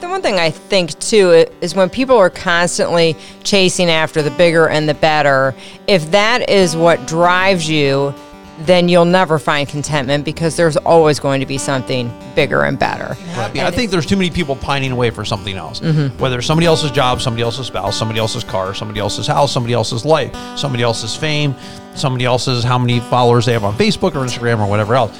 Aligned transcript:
The 0.00 0.08
one 0.08 0.22
thing 0.22 0.38
I 0.38 0.50
think 0.50 0.98
too 0.98 1.46
is 1.60 1.74
when 1.74 1.88
people 1.88 2.16
are 2.16 2.30
constantly 2.30 3.16
chasing 3.42 3.88
after 3.88 4.22
the 4.22 4.30
bigger 4.32 4.68
and 4.68 4.88
the 4.88 4.94
better, 4.94 5.54
if 5.86 6.10
that 6.10 6.50
is 6.50 6.76
what 6.76 7.06
drives 7.06 7.68
you, 7.68 8.14
then 8.60 8.88
you'll 8.88 9.04
never 9.04 9.38
find 9.38 9.68
contentment 9.68 10.24
because 10.24 10.56
there's 10.56 10.76
always 10.76 11.18
going 11.18 11.40
to 11.40 11.46
be 11.46 11.58
something 11.58 12.12
bigger 12.34 12.62
and 12.62 12.78
better. 12.78 13.16
Right. 13.36 13.58
I 13.58 13.70
think 13.70 13.90
there's 13.90 14.06
too 14.06 14.16
many 14.16 14.30
people 14.30 14.56
pining 14.56 14.92
away 14.92 15.10
for 15.10 15.24
something 15.24 15.56
else. 15.56 15.80
Mm-hmm. 15.80 16.18
Whether 16.18 16.38
it's 16.38 16.46
somebody 16.46 16.66
else's 16.66 16.90
job, 16.90 17.20
somebody 17.20 17.42
else's 17.42 17.66
spouse, 17.66 17.96
somebody 17.96 18.20
else's 18.20 18.44
car, 18.44 18.74
somebody 18.74 19.00
else's 19.00 19.26
house, 19.26 19.52
somebody 19.52 19.74
else's 19.74 20.04
life, 20.04 20.34
somebody 20.56 20.82
else's 20.82 21.16
fame, 21.16 21.54
somebody 21.94 22.24
else's 22.24 22.62
how 22.62 22.78
many 22.78 23.00
followers 23.00 23.46
they 23.46 23.52
have 23.52 23.64
on 23.64 23.74
Facebook 23.74 24.14
or 24.14 24.24
Instagram 24.24 24.60
or 24.60 24.68
whatever 24.68 24.94
else. 24.94 25.18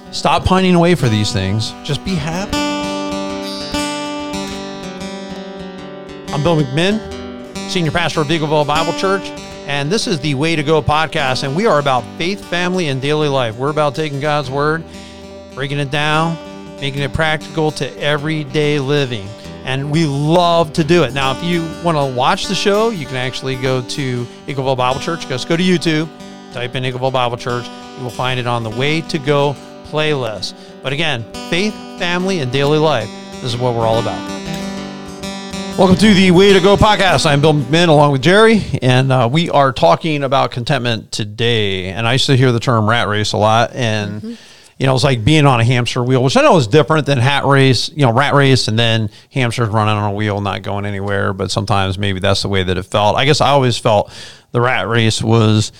Stop 0.12 0.44
pining 0.44 0.74
away 0.74 0.94
for 0.94 1.08
these 1.08 1.32
things. 1.32 1.72
Just 1.84 2.04
be 2.04 2.14
happy. 2.14 2.69
I'm 6.40 6.44
Bill 6.44 6.56
McMinn, 6.56 7.54
Senior 7.68 7.90
Pastor 7.90 8.22
of 8.22 8.28
Eagleville 8.28 8.66
Bible 8.66 8.94
Church, 8.94 9.24
and 9.66 9.92
this 9.92 10.06
is 10.06 10.20
the 10.20 10.34
Way 10.34 10.56
to 10.56 10.62
Go 10.62 10.80
podcast. 10.80 11.42
And 11.42 11.54
we 11.54 11.66
are 11.66 11.78
about 11.78 12.02
faith, 12.16 12.42
family, 12.42 12.88
and 12.88 13.02
daily 13.02 13.28
life. 13.28 13.56
We're 13.56 13.68
about 13.68 13.94
taking 13.94 14.20
God's 14.20 14.50
Word, 14.50 14.82
breaking 15.54 15.78
it 15.80 15.90
down, 15.90 16.36
making 16.80 17.02
it 17.02 17.12
practical 17.12 17.70
to 17.72 17.94
everyday 18.00 18.78
living. 18.78 19.28
And 19.64 19.90
we 19.90 20.06
love 20.06 20.72
to 20.72 20.82
do 20.82 21.02
it. 21.02 21.12
Now, 21.12 21.32
if 21.32 21.44
you 21.44 21.60
want 21.84 21.98
to 21.98 22.16
watch 22.16 22.46
the 22.46 22.54
show, 22.54 22.88
you 22.88 23.04
can 23.04 23.16
actually 23.16 23.56
go 23.56 23.82
to 23.82 24.24
Eagleville 24.46 24.78
Bible 24.78 25.00
Church. 25.00 25.28
Just 25.28 25.46
go 25.46 25.58
to 25.58 25.62
YouTube, 25.62 26.08
type 26.54 26.74
in 26.74 26.84
Eagleville 26.84 27.12
Bible 27.12 27.36
Church. 27.36 27.66
You 27.98 28.02
will 28.02 28.08
find 28.08 28.40
it 28.40 28.46
on 28.46 28.62
the 28.62 28.70
Way 28.70 29.02
to 29.02 29.18
Go 29.18 29.54
playlist. 29.90 30.54
But 30.82 30.94
again, 30.94 31.22
faith, 31.50 31.74
family, 31.98 32.38
and 32.38 32.50
daily 32.50 32.78
life. 32.78 33.10
This 33.42 33.52
is 33.52 33.58
what 33.58 33.74
we're 33.74 33.86
all 33.86 33.98
about. 33.98 34.39
Welcome 35.80 35.96
to 35.96 36.12
the 36.12 36.30
Way 36.30 36.52
to 36.52 36.60
Go 36.60 36.76
podcast. 36.76 37.24
I'm 37.24 37.40
Bill 37.40 37.54
McMinn 37.54 37.88
along 37.88 38.12
with 38.12 38.20
Jerry, 38.20 38.60
and 38.82 39.10
uh, 39.10 39.30
we 39.32 39.48
are 39.48 39.72
talking 39.72 40.22
about 40.24 40.50
contentment 40.50 41.10
today. 41.10 41.86
And 41.86 42.06
I 42.06 42.12
used 42.12 42.26
to 42.26 42.36
hear 42.36 42.52
the 42.52 42.60
term 42.60 42.86
rat 42.86 43.08
race 43.08 43.32
a 43.32 43.38
lot, 43.38 43.72
and 43.72 44.20
Mm-hmm. 44.20 44.34
you 44.76 44.86
know, 44.86 44.94
it's 44.94 45.04
like 45.04 45.24
being 45.24 45.46
on 45.46 45.58
a 45.58 45.64
hamster 45.64 46.04
wheel, 46.04 46.22
which 46.22 46.36
I 46.36 46.42
know 46.42 46.58
is 46.58 46.66
different 46.66 47.06
than 47.06 47.16
hat 47.16 47.46
race, 47.46 47.88
you 47.88 48.04
know, 48.04 48.12
rat 48.12 48.34
race, 48.34 48.68
and 48.68 48.78
then 48.78 49.08
hamsters 49.32 49.70
running 49.70 49.94
on 49.94 50.12
a 50.12 50.14
wheel, 50.14 50.42
not 50.42 50.60
going 50.60 50.84
anywhere. 50.84 51.32
But 51.32 51.50
sometimes 51.50 51.96
maybe 51.96 52.20
that's 52.20 52.42
the 52.42 52.48
way 52.48 52.62
that 52.62 52.76
it 52.76 52.82
felt. 52.82 53.16
I 53.16 53.24
guess 53.24 53.40
I 53.40 53.48
always 53.48 53.78
felt 53.78 54.12
the 54.52 54.60
rat 54.60 54.86
race 54.86 55.22
was 55.22 55.72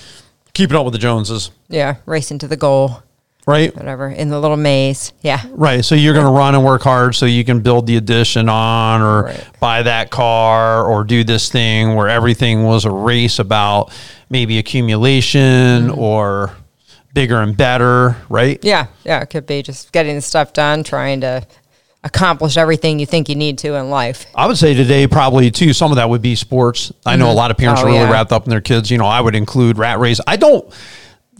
keeping 0.55 0.75
up 0.77 0.83
with 0.83 0.93
the 0.93 0.99
Joneses, 0.99 1.51
Yeah, 1.69 1.97
racing 2.07 2.39
to 2.39 2.47
the 2.47 2.57
goal, 2.57 3.03
right? 3.51 3.75
whatever, 3.75 4.09
in 4.09 4.29
the 4.29 4.39
little 4.39 4.57
maze. 4.57 5.13
Yeah. 5.21 5.41
Right. 5.51 5.83
So 5.83 5.95
you're 5.95 6.13
going 6.13 6.25
to 6.25 6.31
run 6.31 6.55
and 6.55 6.63
work 6.63 6.81
hard 6.81 7.15
so 7.15 7.25
you 7.25 7.43
can 7.43 7.59
build 7.61 7.87
the 7.87 7.97
addition 7.97 8.49
on 8.49 9.01
or 9.01 9.23
Right. 9.23 9.47
buy 9.59 9.83
that 9.83 10.09
car 10.09 10.85
or 10.85 11.03
do 11.03 11.23
this 11.23 11.49
thing 11.49 11.95
where 11.95 12.09
everything 12.09 12.63
was 12.63 12.85
a 12.85 12.91
race 12.91 13.39
about 13.39 13.91
maybe 14.29 14.57
accumulation 14.57 15.89
mm-hmm. 15.89 15.99
or 15.99 16.55
bigger 17.13 17.41
and 17.41 17.55
better, 17.55 18.15
right? 18.29 18.59
Yeah, 18.63 18.87
yeah, 19.03 19.21
it 19.21 19.29
could 19.29 19.45
be 19.45 19.61
just 19.61 19.91
getting 19.91 20.15
the 20.15 20.21
stuff 20.21 20.53
done, 20.53 20.83
trying 20.83 21.21
to 21.21 21.45
accomplish 22.03 22.57
everything 22.57 22.99
you 22.99 23.05
think 23.05 23.29
you 23.29 23.35
need 23.35 23.59
to 23.59 23.75
in 23.75 23.89
life. 23.89 24.25
I 24.33 24.47
would 24.47 24.57
say 24.57 24.73
today 24.73 25.05
probably 25.07 25.51
too 25.51 25.73
some 25.73 25.91
of 25.91 25.97
that 25.97 26.09
would 26.09 26.21
be 26.21 26.35
sports. 26.35 26.91
I 27.05 27.15
know 27.15 27.25
a 27.25 27.29
mm-hmm. 27.29 27.37
lot 27.37 27.51
of 27.51 27.57
parents 27.57 27.81
Oh, 27.81 27.85
are 27.85 27.87
really 27.87 27.99
yeah. 27.99 28.11
wrapped 28.11 28.31
up 28.31 28.45
in 28.45 28.49
their 28.49 28.61
kids. 28.61 28.89
You 28.89 28.97
know, 28.97 29.05
I 29.05 29.21
would 29.21 29.35
include 29.35 29.77
rat 29.77 29.99
race. 29.99 30.19
I 30.25 30.35
don't 30.35 30.73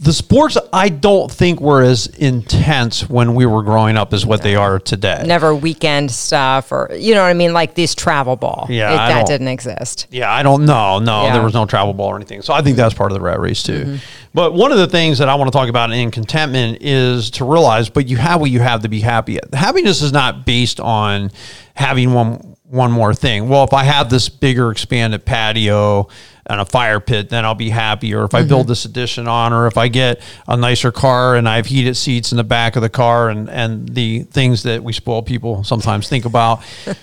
the 0.02 0.12
sports 0.12 0.58
I 0.72 0.88
don't 0.88 1.30
think 1.30 1.60
were 1.60 1.80
as 1.80 2.06
intense 2.08 3.08
when 3.08 3.36
we 3.36 3.46
were 3.46 3.62
growing 3.62 3.96
up 3.96 4.12
as 4.12 4.26
what 4.26 4.42
they 4.42 4.56
are 4.56 4.80
today. 4.80 5.22
Never 5.24 5.54
weekend 5.54 6.10
stuff 6.10 6.72
or, 6.72 6.90
you 6.92 7.14
know 7.14 7.22
what 7.22 7.28
I 7.28 7.34
mean? 7.34 7.52
Like 7.52 7.74
these 7.74 7.94
travel 7.94 8.34
ball. 8.34 8.66
Yeah, 8.68 8.92
It- 8.92 8.96
that 8.96 9.26
didn't 9.26 9.46
exist. 9.46 10.08
Yeah, 10.10 10.32
I 10.32 10.42
don't 10.42 10.66
know. 10.66 10.98
No, 10.98 11.26
Yeah. 11.26 11.34
there 11.34 11.42
was 11.42 11.54
no 11.54 11.66
travel 11.66 11.94
ball 11.94 12.08
or 12.08 12.16
anything. 12.16 12.42
So 12.42 12.52
I 12.52 12.62
think 12.62 12.76
that's 12.76 12.94
part 12.94 13.12
of 13.12 13.14
the 13.18 13.22
rat 13.24 13.38
race 13.38 13.62
too. 13.62 13.84
Mm-hmm. 13.84 13.96
But 14.34 14.54
one 14.54 14.72
of 14.72 14.78
the 14.78 14.88
things 14.88 15.18
that 15.18 15.28
I 15.28 15.36
want 15.36 15.52
to 15.52 15.56
talk 15.56 15.68
about 15.68 15.92
in 15.92 16.10
contentment 16.10 16.78
is 16.80 17.30
to 17.32 17.44
realize, 17.44 17.88
but 17.88 18.08
you 18.08 18.16
have 18.16 18.40
what 18.40 18.50
you 18.50 18.58
have 18.58 18.82
to 18.82 18.88
be 18.88 19.00
happy. 19.00 19.38
Happiness 19.52 20.02
is 20.02 20.12
not 20.12 20.44
based 20.44 20.80
on 20.80 21.30
having 21.74 22.12
one 22.12 22.51
one 22.72 22.90
more 22.90 23.12
thing. 23.12 23.50
Well, 23.50 23.64
if 23.64 23.74
I 23.74 23.84
have 23.84 24.08
this 24.08 24.30
bigger 24.30 24.70
expanded 24.70 25.26
patio 25.26 26.08
and 26.46 26.58
a 26.58 26.64
fire 26.64 27.00
pit, 27.00 27.28
then 27.28 27.44
I'll 27.44 27.54
be 27.54 27.68
happy. 27.68 28.14
Or 28.14 28.24
if 28.24 28.34
I 28.34 28.40
mm-hmm. 28.40 28.48
build 28.48 28.66
this 28.66 28.86
addition 28.86 29.28
on, 29.28 29.52
or 29.52 29.66
if 29.66 29.76
I 29.76 29.88
get 29.88 30.22
a 30.48 30.56
nicer 30.56 30.90
car 30.90 31.36
and 31.36 31.46
I 31.46 31.56
have 31.56 31.66
heated 31.66 31.98
seats 31.98 32.32
in 32.32 32.38
the 32.38 32.44
back 32.44 32.74
of 32.74 32.82
the 32.82 32.88
car 32.88 33.28
and 33.28 33.50
and 33.50 33.90
the 33.90 34.22
things 34.22 34.62
that 34.62 34.82
we 34.82 34.94
spoil 34.94 35.22
people 35.22 35.64
sometimes 35.64 36.08
think 36.08 36.24
about. 36.24 36.62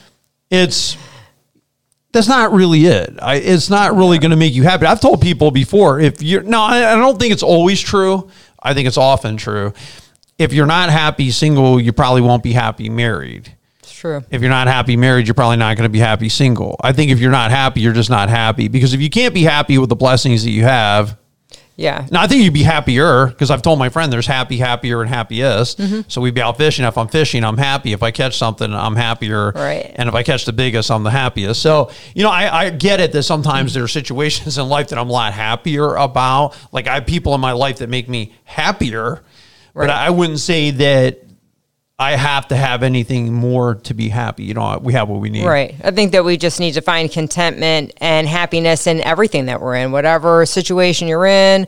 It's 0.52 0.98
that's 2.12 2.28
not 2.28 2.52
really 2.54 2.88
it. 2.88 3.20
I, 3.22 3.36
it's 3.36 3.70
not 3.70 3.96
really 3.96 4.18
going 4.18 4.32
to 4.32 4.36
make 4.36 4.56
you 4.56 4.64
happy. 4.64 4.88
I've 4.88 5.00
told 5.00 5.22
people 5.22 5.52
before 5.52 6.00
if 6.00 6.24
you're 6.24 6.42
no, 6.42 6.60
I, 6.60 6.94
I 6.94 6.96
don't 6.96 7.20
think 7.20 7.32
it's 7.32 7.44
always 7.44 7.80
true. 7.80 8.32
I 8.60 8.74
think 8.74 8.88
it's 8.88 8.98
often 8.98 9.38
true. 9.38 9.74
If 10.40 10.52
you're 10.52 10.66
not 10.66 10.90
happy 10.90 11.30
single, 11.30 11.80
you 11.80 11.94
probably 11.94 12.22
won't 12.22 12.42
be 12.42 12.54
happy 12.54 12.90
married. 12.90 13.56
True. 14.00 14.24
If 14.32 14.40
you're 14.42 14.50
not 14.50 14.68
happy 14.68 14.96
married, 14.96 15.28
you're 15.28 15.34
probably 15.34 15.58
not 15.58 15.76
going 15.76 15.84
to 15.84 15.92
be 15.92 16.00
happy 16.00 16.30
single. 16.30 16.78
I 16.82 16.94
think 16.94 17.12
if 17.12 17.20
you're 17.20 17.32
not 17.32 17.52
happy, 17.52 17.82
you're 17.82 17.92
just 17.92 18.10
not 18.10 18.30
happy 18.30 18.70
because 18.70 18.94
if 18.94 19.02
you 19.02 19.10
can't 19.10 19.34
be 19.34 19.44
happy 19.44 19.78
with 19.78 19.90
the 19.90 19.96
blessings 19.98 20.46
that 20.46 20.52
you 20.52 20.64
have, 20.64 21.18
Yeah. 21.76 22.08
now 22.10 22.22
I 22.22 22.28
think 22.28 22.42
you'd 22.44 22.54
be 22.54 22.64
happier 22.64 23.28
because 23.28 23.52
I've 23.52 23.62
told 23.62 23.78
my 23.78 23.90
friend 23.90 24.12
there's 24.12 24.26
happy, 24.26 24.58
happier, 24.58 25.02
and 25.02 25.10
happiest. 25.10 25.80
Mm-hmm. 25.80 26.02
So 26.08 26.22
we'd 26.22 26.34
be 26.34 26.42
out 26.42 26.56
fishing. 26.58 26.86
If 26.86 26.98
I'm 26.98 27.10
fishing, 27.10 27.44
I'm 27.44 27.58
happy. 27.58 27.92
If 27.92 28.02
I 28.02 28.12
catch 28.12 28.38
something, 28.38 28.74
I'm 28.74 28.96
happier. 28.96 29.52
Right. 29.52 29.92
And 29.96 30.08
if 30.08 30.16
I 30.16 30.24
catch 30.24 30.46
the 30.46 30.54
biggest, 30.54 30.90
I'm 30.92 31.04
the 31.04 31.12
happiest. 31.12 31.62
So 31.62 31.92
you 32.16 32.24
know, 32.24 32.32
I, 32.32 32.66
I 32.66 32.70
get 32.70 33.02
it 33.02 33.12
that 33.12 33.24
sometimes 33.24 33.74
there 33.74 33.84
are 33.84 33.88
situations 33.90 34.58
in 34.58 34.70
life 34.70 34.88
that 34.90 34.98
I'm 34.98 35.10
a 35.10 35.12
lot 35.12 35.34
happier 35.34 35.96
about. 35.96 36.56
Like 36.72 36.88
I 36.88 36.94
have 36.96 37.06
people 37.06 37.36
in 37.36 37.42
my 37.42 37.52
life 37.52 37.80
that 37.80 37.90
make 37.90 38.08
me 38.08 38.34
happier, 38.46 39.24
but 39.74 39.90
I 39.90 40.10
wouldn't 40.10 40.40
say 40.40 40.72
that 40.72 41.20
I 42.00 42.16
have 42.16 42.48
to 42.48 42.56
have 42.56 42.82
anything 42.82 43.34
more 43.34 43.76
to 43.76 43.94
be 43.94 44.08
happy. 44.08 44.46
You 44.46 44.54
know, 44.54 44.80
we 44.82 44.94
have 44.94 45.10
what 45.10 45.20
we 45.20 45.30
need. 45.30 45.46
Right. 45.46 45.76
I 45.84 45.92
think 45.92 46.14
that 46.14 46.24
we 46.24 46.38
just 46.38 46.58
need 46.62 46.76
to 46.76 46.82
find 46.82 47.12
contentment 47.12 47.94
and 47.98 48.26
happiness 48.26 48.88
in 48.88 49.02
everything 49.02 49.48
that 49.48 49.60
we're 49.60 49.76
in, 49.76 49.92
whatever 49.92 50.46
situation 50.46 51.10
you're 51.10 51.26
in, 51.26 51.68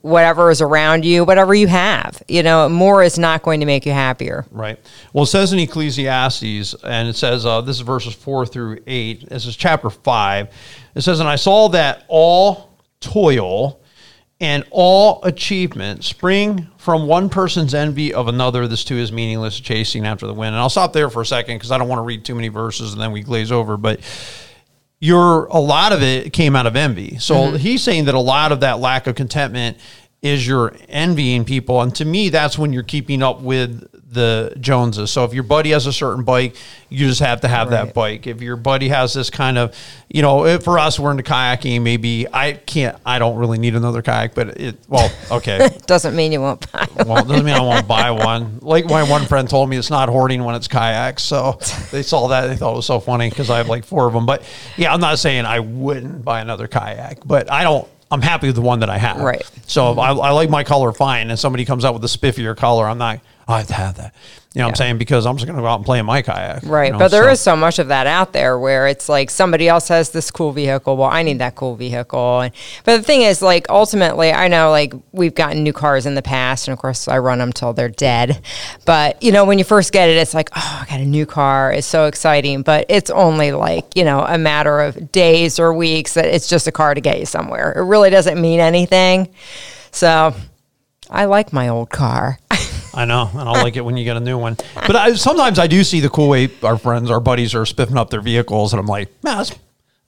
whatever 0.00 0.50
is 0.50 0.62
around 0.62 1.04
you, 1.04 1.22
whatever 1.22 1.54
you 1.54 1.66
have. 1.66 2.22
You 2.28 2.42
know, 2.42 2.66
more 2.70 3.02
is 3.02 3.18
not 3.18 3.42
going 3.42 3.60
to 3.60 3.66
make 3.66 3.84
you 3.84 3.92
happier. 3.92 4.46
Right. 4.50 4.78
Well, 5.12 5.24
it 5.24 5.28
says 5.28 5.52
in 5.52 5.58
Ecclesiastes, 5.58 6.74
and 6.82 7.06
it 7.06 7.16
says, 7.16 7.44
uh, 7.44 7.60
this 7.60 7.76
is 7.76 7.82
verses 7.82 8.14
four 8.14 8.46
through 8.46 8.78
eight. 8.86 9.28
This 9.28 9.44
is 9.44 9.54
chapter 9.54 9.90
five. 9.90 10.48
It 10.94 11.02
says, 11.02 11.20
And 11.20 11.28
I 11.28 11.36
saw 11.36 11.68
that 11.68 12.06
all 12.08 12.70
toil 13.00 13.82
and 14.40 14.64
all 14.70 15.20
achievement 15.24 16.04
spring 16.04 16.68
from 16.76 17.06
one 17.06 17.28
person's 17.28 17.74
envy 17.74 18.14
of 18.14 18.28
another. 18.28 18.68
This 18.68 18.84
too 18.84 18.96
is 18.96 19.10
meaningless, 19.10 19.58
chasing 19.58 20.06
after 20.06 20.26
the 20.26 20.34
wind. 20.34 20.54
And 20.54 20.56
I'll 20.56 20.70
stop 20.70 20.92
there 20.92 21.10
for 21.10 21.22
a 21.22 21.26
second 21.26 21.56
because 21.56 21.72
I 21.72 21.78
don't 21.78 21.88
want 21.88 21.98
to 21.98 22.04
read 22.04 22.24
too 22.24 22.34
many 22.34 22.48
verses 22.48 22.92
and 22.92 23.02
then 23.02 23.10
we 23.12 23.22
glaze 23.22 23.50
over. 23.50 23.76
But 23.76 24.00
your 25.00 25.46
a 25.46 25.58
lot 25.58 25.92
of 25.92 26.02
it 26.02 26.32
came 26.32 26.56
out 26.56 26.66
of 26.66 26.76
envy. 26.76 27.18
So 27.18 27.34
mm-hmm. 27.34 27.56
he's 27.56 27.82
saying 27.82 28.06
that 28.06 28.14
a 28.14 28.20
lot 28.20 28.52
of 28.52 28.60
that 28.60 28.78
lack 28.80 29.06
of 29.06 29.14
contentment 29.14 29.78
is 30.22 30.46
you're 30.46 30.74
envying 30.88 31.44
people, 31.44 31.80
and 31.80 31.94
to 31.96 32.04
me, 32.04 32.28
that's 32.28 32.58
when 32.58 32.72
you're 32.72 32.82
keeping 32.82 33.22
up 33.22 33.40
with 33.40 33.88
the 34.10 34.54
Joneses. 34.58 35.10
So 35.10 35.24
if 35.24 35.34
your 35.34 35.42
buddy 35.42 35.70
has 35.70 35.86
a 35.86 35.92
certain 35.92 36.24
bike, 36.24 36.56
you 36.88 37.06
just 37.06 37.20
have 37.20 37.42
to 37.42 37.48
have 37.48 37.70
that 37.70 37.92
bike. 37.94 38.26
If 38.26 38.40
your 38.40 38.56
buddy 38.56 38.88
has 38.88 39.12
this 39.12 39.28
kind 39.28 39.58
of, 39.58 39.76
you 40.08 40.22
know, 40.22 40.46
if 40.46 40.64
for 40.64 40.78
us 40.78 40.98
we're 40.98 41.10
into 41.10 41.22
kayaking, 41.22 41.82
maybe 41.82 42.26
I 42.32 42.52
can't, 42.52 42.96
I 43.04 43.18
don't 43.18 43.36
really 43.36 43.58
need 43.58 43.74
another 43.74 44.00
kayak, 44.00 44.34
but 44.34 44.58
it, 44.58 44.76
well, 44.88 45.12
okay. 45.30 45.68
Doesn't 45.86 46.16
mean 46.16 46.32
you 46.32 46.40
won't 46.40 46.70
buy 46.72 46.86
them. 46.86 47.08
Well, 47.08 47.24
doesn't 47.24 47.44
mean 47.44 47.54
I 47.54 47.60
won't 47.60 47.86
buy 47.86 48.10
one. 48.10 48.58
Like 48.60 48.86
my 48.86 49.02
one 49.02 49.26
friend 49.26 49.48
told 49.48 49.68
me, 49.68 49.76
it's 49.76 49.90
not 49.90 50.08
hoarding 50.08 50.42
when 50.44 50.54
it's 50.54 50.68
kayaks. 50.68 51.22
So 51.22 51.58
they 51.92 52.02
saw 52.02 52.28
that. 52.28 52.46
They 52.46 52.56
thought 52.56 52.72
it 52.72 52.76
was 52.76 52.86
so 52.86 53.00
funny 53.00 53.28
because 53.28 53.50
I 53.50 53.58
have 53.58 53.68
like 53.68 53.84
four 53.84 54.06
of 54.06 54.12
them. 54.12 54.26
But 54.26 54.42
yeah, 54.76 54.92
I'm 54.92 55.00
not 55.00 55.18
saying 55.18 55.44
I 55.44 55.60
wouldn't 55.60 56.24
buy 56.24 56.40
another 56.40 56.66
kayak, 56.66 57.26
but 57.26 57.50
I 57.50 57.62
don't. 57.62 57.88
I'm 58.10 58.22
happy 58.22 58.46
with 58.46 58.56
the 58.56 58.62
one 58.62 58.80
that 58.80 58.90
I 58.90 58.98
have. 58.98 59.20
Right. 59.20 59.48
So 59.66 59.92
if 59.92 59.98
I, 59.98 60.10
I 60.10 60.30
like 60.30 60.48
my 60.50 60.64
color 60.64 60.92
fine, 60.92 61.30
and 61.30 61.38
somebody 61.38 61.64
comes 61.64 61.84
out 61.84 61.94
with 61.94 62.04
a 62.04 62.08
spiffier 62.08 62.56
color, 62.56 62.86
I'm 62.86 62.98
not. 62.98 63.20
"Oh, 63.48 63.54
I 63.54 63.58
have 63.58 63.66
to 63.68 63.74
have 63.74 63.96
that. 63.96 64.14
You 64.54 64.60
know 64.60 64.66
what 64.66 64.72
I'm 64.72 64.76
saying? 64.76 64.98
Because 64.98 65.24
I'm 65.26 65.36
just 65.36 65.46
going 65.46 65.56
to 65.56 65.62
go 65.62 65.68
out 65.68 65.76
and 65.76 65.84
play 65.84 65.98
in 65.98 66.06
my 66.06 66.20
kayak. 66.22 66.62
you 66.64 66.68
Right. 66.70 66.90
know, 66.92 66.98
but 66.98 67.10
there 67.10 67.28
is 67.28 67.38
so- 67.40 67.52
so 67.52 67.56
much 67.56 67.78
of 67.78 67.88
that 67.88 68.06
out 68.06 68.32
there 68.32 68.58
where 68.58 68.86
it's 68.88 69.08
like 69.08 69.30
somebody 69.30 69.68
else 69.68 69.88
has 69.88 70.10
this 70.10 70.30
cool 70.30 70.52
vehicle. 70.52 70.96
Well, 70.96 71.08
I 71.10 71.22
need 71.22 71.38
that 71.38 71.54
cool 71.54 71.76
vehicle. 71.76 72.40
And, 72.40 72.52
but 72.84 72.96
the 72.96 73.02
thing 73.02 73.22
is, 73.22 73.40
like, 73.40 73.66
ultimately, 73.70 74.32
I 74.32 74.48
know, 74.48 74.70
like, 74.70 74.92
we've 75.12 75.34
gotten 75.34 75.62
new 75.62 75.72
cars 75.72 76.06
in 76.06 76.14
the 76.14 76.22
past, 76.22 76.66
and 76.66 76.72
of 76.72 76.78
course, 76.78 77.08
I 77.08 77.18
run 77.18 77.38
them 77.38 77.52
till 77.52 77.72
they're 77.72 77.88
dead. 77.88 78.40
But, 78.84 79.22
you 79.22 79.32
know, 79.32 79.44
when 79.44 79.58
you 79.58 79.64
first 79.64 79.92
get 79.92 80.08
it, 80.08 80.16
it's 80.16 80.34
like, 80.34 80.50
oh, 80.56 80.78
I 80.82 80.90
got 80.90 81.00
a 81.00 81.04
new 81.06 81.24
car. 81.26 81.70
It's 81.72 81.86
so 81.86 82.06
exciting. 82.06 82.62
But 82.62 82.86
it's 82.88 83.10
only 83.10 83.52
like, 83.52 83.94
you 83.96 84.04
know, 84.04 84.24
a 84.26 84.38
matter 84.38 84.80
of 84.80 85.12
days 85.12 85.58
or 85.58 85.72
weeks 85.72 86.14
that 86.14 86.24
it's 86.26 86.48
just 86.48 86.66
a 86.66 86.72
car 86.72 86.94
to 86.94 87.00
get 87.00 87.20
you 87.20 87.26
somewhere. 87.26 87.72
It 87.76 87.82
really 87.82 88.10
doesn't 88.10 88.40
mean 88.40 88.60
anything. 88.60 89.28
So 89.92 90.34
I 91.10 91.24
like 91.26 91.52
my 91.52 91.68
old 91.68 91.90
car. 91.90 92.38
I 92.98 93.04
know, 93.04 93.30
and 93.32 93.48
I 93.48 93.62
like 93.62 93.76
it 93.76 93.82
when 93.82 93.96
you 93.96 94.02
get 94.02 94.16
a 94.16 94.20
new 94.20 94.36
one. 94.36 94.56
But 94.74 94.96
I, 94.96 95.12
sometimes 95.14 95.60
I 95.60 95.68
do 95.68 95.84
see 95.84 96.00
the 96.00 96.10
cool 96.10 96.28
way 96.28 96.50
our 96.64 96.76
friends, 96.76 97.12
our 97.12 97.20
buddies, 97.20 97.54
are 97.54 97.64
spiffing 97.64 97.96
up 97.96 98.10
their 98.10 98.20
vehicles, 98.20 98.72
and 98.72 98.80
I'm 98.80 98.86
like, 98.86 99.08
man, 99.22 99.38
that's 99.38 99.54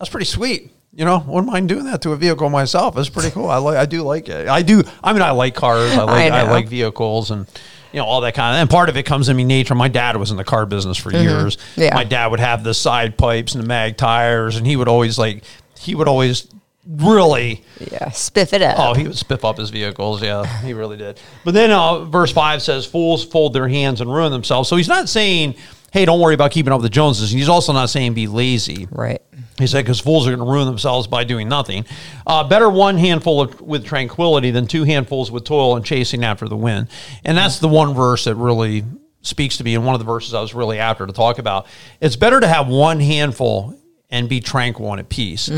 that's 0.00 0.10
pretty 0.10 0.26
sweet. 0.26 0.72
You 0.92 1.04
know, 1.04 1.22
wouldn't 1.24 1.46
mind 1.46 1.68
doing 1.68 1.84
that 1.84 2.02
to 2.02 2.10
a 2.10 2.16
vehicle 2.16 2.50
myself. 2.50 2.98
It's 2.98 3.08
pretty 3.08 3.30
cool. 3.30 3.48
I 3.48 3.58
like, 3.58 3.76
I 3.76 3.86
do 3.86 4.02
like 4.02 4.28
it. 4.28 4.48
I 4.48 4.62
do. 4.62 4.82
I 5.04 5.12
mean, 5.12 5.22
I 5.22 5.30
like 5.30 5.54
cars. 5.54 5.92
I 5.92 6.02
like, 6.02 6.32
I, 6.32 6.40
I 6.40 6.50
like 6.50 6.66
vehicles, 6.66 7.30
and 7.30 7.46
you 7.92 8.00
know 8.00 8.06
all 8.06 8.22
that 8.22 8.34
kind 8.34 8.56
of. 8.56 8.60
And 8.60 8.68
part 8.68 8.88
of 8.88 8.96
it 8.96 9.04
comes 9.04 9.28
in 9.28 9.36
me 9.36 9.44
nature. 9.44 9.76
My 9.76 9.86
dad 9.86 10.16
was 10.16 10.32
in 10.32 10.36
the 10.36 10.42
car 10.42 10.66
business 10.66 10.98
for 10.98 11.12
years. 11.12 11.58
Mm-hmm. 11.58 11.80
Yeah. 11.82 11.94
My 11.94 12.02
dad 12.02 12.26
would 12.32 12.40
have 12.40 12.64
the 12.64 12.74
side 12.74 13.16
pipes 13.16 13.54
and 13.54 13.62
the 13.62 13.68
mag 13.68 13.98
tires, 13.98 14.56
and 14.56 14.66
he 14.66 14.74
would 14.74 14.88
always 14.88 15.16
like, 15.16 15.44
he 15.78 15.94
would 15.94 16.08
always 16.08 16.48
really 16.90 17.62
Yeah, 17.78 18.06
spiff 18.08 18.52
it 18.52 18.62
up. 18.62 18.76
Oh, 18.78 18.94
he 18.94 19.04
would 19.04 19.16
spiff 19.16 19.48
up 19.48 19.58
his 19.58 19.70
vehicles. 19.70 20.22
Yeah, 20.22 20.44
he 20.62 20.72
really 20.72 20.96
did. 20.96 21.20
But 21.44 21.54
then 21.54 21.70
uh, 21.70 22.04
verse 22.04 22.32
5 22.32 22.62
says, 22.62 22.86
Fools 22.86 23.24
fold 23.24 23.52
their 23.52 23.68
hands 23.68 24.00
and 24.00 24.12
ruin 24.12 24.32
themselves. 24.32 24.68
So 24.68 24.76
he's 24.76 24.88
not 24.88 25.08
saying, 25.08 25.54
hey, 25.92 26.04
don't 26.04 26.20
worry 26.20 26.34
about 26.34 26.50
keeping 26.50 26.72
up 26.72 26.80
with 26.80 26.90
the 26.90 26.94
Joneses. 26.94 27.30
He's 27.30 27.48
also 27.48 27.72
not 27.72 27.90
saying 27.90 28.14
be 28.14 28.26
lazy. 28.26 28.88
right. 28.90 29.22
He 29.58 29.66
said, 29.66 29.84
because 29.84 30.00
fools 30.00 30.26
are 30.26 30.34
going 30.34 30.46
to 30.46 30.50
ruin 30.50 30.64
themselves 30.66 31.06
by 31.06 31.24
doing 31.24 31.46
nothing. 31.46 31.84
Uh, 32.26 32.44
better 32.48 32.70
one 32.70 32.96
handful 32.96 33.42
of, 33.42 33.60
with 33.60 33.84
tranquility 33.84 34.50
than 34.50 34.66
two 34.66 34.84
handfuls 34.84 35.30
with 35.30 35.44
toil 35.44 35.76
and 35.76 35.84
chasing 35.84 36.24
after 36.24 36.48
the 36.48 36.56
wind. 36.56 36.88
And 37.26 37.36
that's 37.36 37.58
the 37.58 37.68
one 37.68 37.92
verse 37.92 38.24
that 38.24 38.36
really 38.36 38.84
speaks 39.20 39.58
to 39.58 39.64
me, 39.64 39.74
and 39.74 39.84
one 39.84 39.94
of 39.94 39.98
the 39.98 40.06
verses 40.06 40.32
I 40.32 40.40
was 40.40 40.54
really 40.54 40.78
after 40.78 41.06
to 41.06 41.12
talk 41.12 41.38
about. 41.38 41.66
It's 42.00 42.16
better 42.16 42.40
to 42.40 42.48
have 42.48 42.68
one 42.68 43.00
handful 43.00 43.78
and 44.08 44.30
be 44.30 44.40
tranquil 44.40 44.92
and 44.92 45.00
at 45.00 45.10
peace 45.10 45.50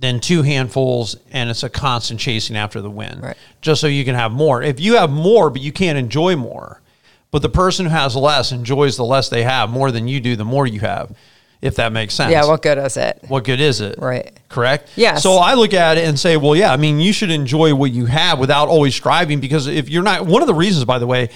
than 0.00 0.20
two 0.20 0.42
handfuls 0.42 1.16
and 1.32 1.50
it's 1.50 1.62
a 1.62 1.68
constant 1.68 2.20
chasing 2.20 2.56
after 2.56 2.80
the 2.80 2.90
wind. 2.90 3.22
Right. 3.22 3.36
Just 3.60 3.80
so 3.80 3.86
you 3.86 4.04
can 4.04 4.14
have 4.14 4.30
more. 4.32 4.62
If 4.62 4.78
you 4.80 4.96
have 4.96 5.10
more, 5.10 5.50
but 5.50 5.60
you 5.60 5.72
can't 5.72 5.98
enjoy 5.98 6.36
more, 6.36 6.80
but 7.30 7.42
the 7.42 7.48
person 7.48 7.86
who 7.86 7.90
has 7.90 8.14
less 8.14 8.52
enjoys 8.52 8.96
the 8.96 9.04
less 9.04 9.28
they 9.28 9.42
have 9.42 9.70
more 9.70 9.90
than 9.90 10.06
you 10.08 10.20
do, 10.20 10.36
the 10.36 10.44
more 10.44 10.66
you 10.66 10.80
have, 10.80 11.16
if 11.60 11.74
that 11.76 11.92
makes 11.92 12.14
sense 12.14 12.30
Yeah, 12.30 12.46
what 12.46 12.62
good 12.62 12.78
is 12.78 12.96
it? 12.96 13.24
what 13.26 13.42
good 13.42 13.60
is 13.60 13.80
it? 13.80 13.98
Right. 13.98 14.32
Correct? 14.48 14.88
yeah 14.94 15.16
So 15.16 15.34
I 15.38 15.54
look 15.54 15.74
at 15.74 15.98
it 15.98 16.06
and 16.06 16.18
say, 16.18 16.36
well, 16.36 16.54
yeah, 16.54 16.72
I 16.72 16.76
mean, 16.76 17.00
you 17.00 17.12
should 17.12 17.30
enjoy 17.32 17.74
what 17.74 17.90
you 17.90 18.06
have 18.06 18.38
without 18.38 18.68
always 18.68 18.94
striving 18.94 19.40
because 19.40 19.66
if 19.66 19.88
you're 19.88 20.04
not, 20.04 20.24
one 20.26 20.42
of 20.42 20.46
the 20.48 20.54
reasons, 20.54 20.84
by 20.84 21.00
the 21.00 21.06
way, 21.06 21.30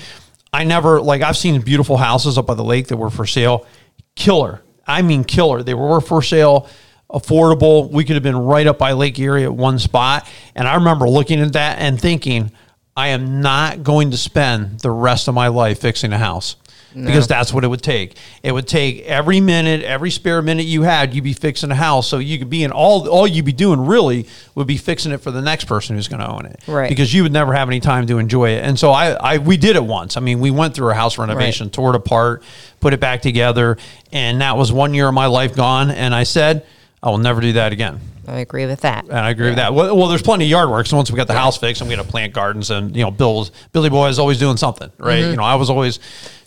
I 0.52 0.64
never, 0.64 1.00
like, 1.00 1.22
I've 1.22 1.36
seen 1.36 1.60
beautiful 1.62 1.96
houses 1.96 2.38
up 2.38 2.46
by 2.46 2.54
the 2.54 2.62
lake 2.64 2.88
that 2.88 2.96
were 2.96 3.10
for 3.10 3.26
sale. 3.26 3.66
Killer. 4.14 4.62
I 4.86 5.00
mean, 5.02 5.24
killer. 5.24 5.62
They 5.62 5.74
were 5.74 6.00
for 6.00 6.22
sale, 6.22 6.68
affordable. 7.12 7.90
We 7.90 8.04
could 8.04 8.14
have 8.14 8.22
been 8.22 8.36
right 8.36 8.66
up 8.66 8.78
by 8.78 8.92
Lake 8.92 9.18
Erie 9.18 9.44
at 9.44 9.54
one 9.54 9.78
spot. 9.78 10.26
And 10.54 10.66
I 10.66 10.76
remember 10.76 11.08
looking 11.08 11.40
at 11.40 11.52
that 11.52 11.78
and 11.78 12.00
thinking, 12.00 12.50
I 12.96 13.08
am 13.08 13.40
not 13.40 13.82
going 13.82 14.10
to 14.10 14.16
spend 14.16 14.80
the 14.80 14.90
rest 14.90 15.28
of 15.28 15.34
my 15.34 15.48
life 15.48 15.80
fixing 15.80 16.12
a 16.12 16.18
house 16.18 16.56
because 16.94 17.26
that's 17.26 17.52
what 17.52 17.64
it 17.64 17.68
would 17.68 17.82
take. 17.82 18.16
It 18.42 18.52
would 18.52 18.68
take 18.68 19.02
every 19.02 19.40
minute, 19.40 19.82
every 19.82 20.10
spare 20.10 20.42
minute 20.42 20.66
you 20.66 20.82
had, 20.82 21.14
you'd 21.14 21.24
be 21.24 21.32
fixing 21.32 21.70
a 21.70 21.74
house. 21.74 22.06
So 22.06 22.18
you 22.18 22.38
could 22.38 22.50
be 22.50 22.64
in 22.64 22.70
all, 22.70 23.08
all 23.08 23.26
you'd 23.26 23.44
be 23.44 23.52
doing 23.52 23.86
really 23.86 24.26
would 24.54 24.66
be 24.66 24.76
fixing 24.76 25.12
it 25.12 25.18
for 25.18 25.30
the 25.30 25.40
next 25.40 25.64
person 25.64 25.96
who's 25.96 26.08
going 26.08 26.20
to 26.20 26.30
own 26.30 26.46
it. 26.46 26.60
Right. 26.66 26.88
Because 26.88 27.12
you 27.14 27.22
would 27.22 27.32
never 27.32 27.54
have 27.54 27.68
any 27.68 27.80
time 27.80 28.06
to 28.08 28.18
enjoy 28.18 28.50
it. 28.50 28.64
And 28.64 28.78
so 28.78 28.90
I, 28.90 29.12
I, 29.12 29.38
we 29.38 29.56
did 29.56 29.76
it 29.76 29.84
once. 29.84 30.16
I 30.16 30.20
mean, 30.20 30.40
we 30.40 30.50
went 30.50 30.74
through 30.74 30.90
a 30.90 30.94
house 30.94 31.18
renovation, 31.18 31.70
tore 31.70 31.90
it 31.90 31.96
apart, 31.96 32.42
put 32.80 32.92
it 32.92 33.00
back 33.00 33.22
together. 33.22 33.78
And 34.12 34.40
that 34.40 34.56
was 34.56 34.70
one 34.70 34.92
year 34.94 35.08
of 35.08 35.14
my 35.14 35.26
life 35.26 35.54
gone. 35.54 35.90
And 35.90 36.14
I 36.14 36.24
said, 36.24 36.66
I 37.02 37.10
will 37.10 37.18
never 37.18 37.40
do 37.40 37.54
that 37.54 37.72
again. 37.72 38.00
I 38.28 38.38
agree 38.38 38.66
with 38.66 38.82
that. 38.82 39.04
And 39.04 39.18
I 39.18 39.30
agree 39.30 39.48
with 39.48 39.56
that. 39.56 39.74
Well, 39.74 39.96
well, 39.96 40.06
there's 40.06 40.22
plenty 40.22 40.44
of 40.44 40.50
yard 40.50 40.70
work. 40.70 40.86
So 40.86 40.96
once 40.96 41.10
we 41.10 41.16
got 41.16 41.26
the 41.26 41.32
house 41.32 41.58
fixed, 41.58 41.82
I'm 41.82 41.88
going 41.88 41.98
to 41.98 42.04
plant 42.04 42.32
gardens, 42.32 42.70
and 42.70 42.94
you 42.94 43.02
know, 43.02 43.10
Bill's 43.10 43.50
Billy 43.72 43.90
Boy 43.90 44.08
is 44.08 44.20
always 44.20 44.38
doing 44.38 44.56
something, 44.56 44.90
right? 44.98 45.20
Mm-hmm. 45.20 45.30
You 45.30 45.36
know, 45.36 45.42
I 45.42 45.56
was 45.56 45.70
always 45.70 45.98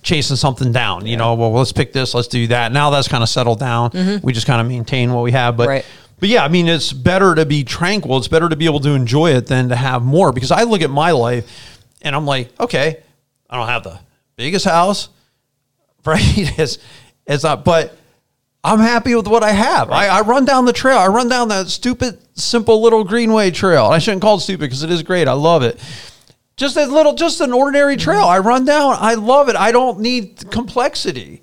chasing 0.01 0.37
something 0.37 0.71
down. 0.71 1.05
You 1.05 1.17
know, 1.17 1.33
well, 1.33 1.51
let's 1.51 1.73
pick 1.73 1.91
this, 1.91 2.13
let's 2.13 2.29
do 2.29 2.47
that. 2.47 2.71
Now 2.71 2.91
that's 2.91 3.09
kind 3.09 3.23
of 3.23 3.29
settled 3.29 3.59
down. 3.59 4.21
We 4.23 4.31
just 4.31 4.47
kind 4.47 4.61
of 4.61 4.67
maintain 4.67 5.11
what 5.13 5.23
we 5.23 5.31
have, 5.31 5.57
but. 5.57 5.63
Mm-hmm. 5.63 5.69
Right. 5.69 5.85
But 6.17 6.29
yeah, 6.29 6.45
I 6.45 6.47
mean, 6.47 6.69
it's 6.69 6.93
better 6.93 7.35
to 7.35 7.45
be 7.45 7.65
tranquil. 7.65 8.17
It's 8.17 8.29
better 8.29 8.47
to 8.47 8.55
be 8.55 8.65
able 8.65 8.79
to 8.79 8.91
enjoy 8.91 9.31
it 9.31 9.47
than 9.47 9.67
to 9.67 9.75
have 9.75 10.01
more. 10.01 10.31
Because 10.31 10.49
I 10.49 10.63
look 10.63 10.81
at 10.81 10.89
my 10.89 11.11
life, 11.11 11.77
and 12.01 12.15
I'm 12.15 12.25
like, 12.25 12.57
okay, 12.57 13.03
I 13.49 13.57
don't 13.57 13.67
have 13.67 13.83
the 13.83 13.99
biggest 14.37 14.63
house, 14.63 15.09
right? 16.05 16.21
It's 16.57 16.77
it's 17.27 17.43
not, 17.43 17.65
but 17.65 17.97
I'm 18.65 18.79
happy 18.79 19.13
with 19.13 19.27
what 19.27 19.43
I 19.43 19.51
have. 19.51 19.91
I, 19.91 20.07
I 20.07 20.21
run 20.21 20.43
down 20.43 20.65
the 20.65 20.73
trail. 20.73 20.97
I 20.97 21.07
run 21.07 21.29
down 21.29 21.49
that 21.49 21.67
stupid, 21.67 22.17
simple 22.33 22.81
little 22.81 23.03
greenway 23.03 23.51
trail. 23.51 23.85
I 23.85 23.99
shouldn't 23.99 24.23
call 24.23 24.37
it 24.37 24.41
stupid 24.41 24.61
because 24.61 24.81
it 24.81 24.89
is 24.89 25.03
great. 25.03 25.27
I 25.27 25.33
love 25.33 25.61
it. 25.61 25.79
Just 26.57 26.75
a 26.75 26.85
little, 26.87 27.13
just 27.13 27.41
an 27.41 27.53
ordinary 27.53 27.95
trail. 27.95 28.23
I 28.23 28.39
run 28.39 28.65
down. 28.65 28.95
I 28.97 29.13
love 29.13 29.49
it. 29.49 29.55
I 29.55 29.71
don't 29.71 29.99
need 29.99 30.49
complexity. 30.49 31.41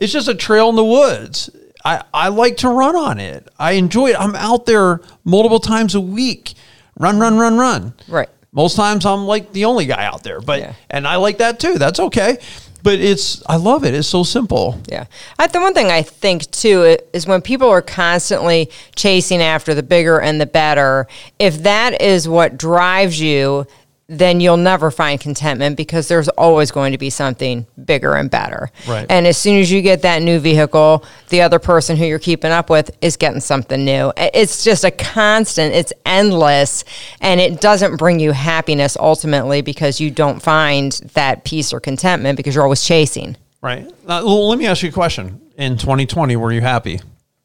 It's 0.00 0.12
just 0.12 0.26
a 0.26 0.34
trail 0.34 0.68
in 0.70 0.74
the 0.76 0.84
woods. 0.84 1.48
I, 1.84 2.02
I 2.12 2.28
like 2.28 2.56
to 2.58 2.68
run 2.70 2.96
on 2.96 3.20
it. 3.20 3.46
I 3.58 3.72
enjoy 3.72 4.08
it. 4.10 4.16
I'm 4.18 4.34
out 4.34 4.66
there 4.66 5.00
multiple 5.22 5.60
times 5.60 5.94
a 5.94 6.00
week. 6.00 6.54
Run, 6.98 7.20
run, 7.20 7.38
run, 7.38 7.56
run. 7.56 7.94
Right. 8.08 8.28
Most 8.52 8.74
times 8.76 9.04
I'm 9.04 9.26
like 9.26 9.52
the 9.52 9.66
only 9.66 9.84
guy 9.86 10.04
out 10.04 10.22
there, 10.24 10.40
but 10.40 10.60
Yeah. 10.60 10.74
and 10.88 11.06
I 11.06 11.16
like 11.16 11.38
that 11.38 11.60
too. 11.60 11.76
That's 11.78 12.00
okay. 12.00 12.38
But 12.84 13.00
it's 13.00 13.42
I 13.46 13.56
love 13.56 13.82
it. 13.84 13.94
It's 13.94 14.06
so 14.06 14.22
simple. 14.22 14.78
Yeah. 14.88 15.06
I, 15.38 15.46
the 15.46 15.58
one 15.58 15.72
thing 15.72 15.86
I 15.86 16.02
think 16.02 16.50
too 16.50 16.98
is 17.14 17.26
when 17.26 17.40
people 17.40 17.68
are 17.68 17.80
constantly 17.80 18.70
chasing 18.94 19.40
after 19.40 19.74
the 19.74 19.82
bigger 19.82 20.20
and 20.20 20.38
the 20.38 20.46
better, 20.46 21.08
if 21.38 21.62
that 21.62 22.02
is 22.02 22.28
what 22.28 22.58
drives 22.58 23.18
you, 23.18 23.66
then 24.06 24.40
you'll 24.40 24.58
never 24.58 24.90
find 24.90 25.18
contentment 25.18 25.76
because 25.76 26.08
there's 26.08 26.28
always 26.30 26.70
going 26.70 26.92
to 26.92 26.98
be 26.98 27.08
something 27.08 27.66
bigger 27.84 28.14
and 28.14 28.30
better. 28.30 28.70
Right. 28.86 29.06
And 29.08 29.26
as 29.26 29.38
soon 29.38 29.60
as 29.60 29.72
you 29.72 29.80
get 29.80 30.02
that 30.02 30.20
new 30.22 30.38
vehicle, 30.38 31.04
the 31.30 31.40
other 31.40 31.58
person 31.58 31.96
who 31.96 32.04
you're 32.04 32.18
keeping 32.18 32.50
up 32.50 32.68
with 32.68 32.90
is 33.00 33.16
getting 33.16 33.40
something 33.40 33.82
new. 33.82 34.12
It's 34.16 34.62
just 34.62 34.84
a 34.84 34.90
constant, 34.90 35.74
it's 35.74 35.92
endless, 36.04 36.84
and 37.20 37.40
it 37.40 37.60
doesn't 37.60 37.96
bring 37.96 38.20
you 38.20 38.32
happiness 38.32 38.96
ultimately 38.98 39.62
because 39.62 40.00
you 40.00 40.10
don't 40.10 40.42
find 40.42 40.92
that 41.14 41.44
peace 41.44 41.72
or 41.72 41.80
contentment 41.80 42.36
because 42.36 42.54
you're 42.54 42.64
always 42.64 42.84
chasing. 42.84 43.36
Right. 43.62 43.86
Uh, 43.86 44.20
well, 44.24 44.48
let 44.48 44.58
me 44.58 44.66
ask 44.66 44.82
you 44.82 44.90
a 44.90 44.92
question. 44.92 45.40
In 45.56 45.78
2020, 45.78 46.36
were 46.36 46.52
you 46.52 46.60
happy? 46.60 47.00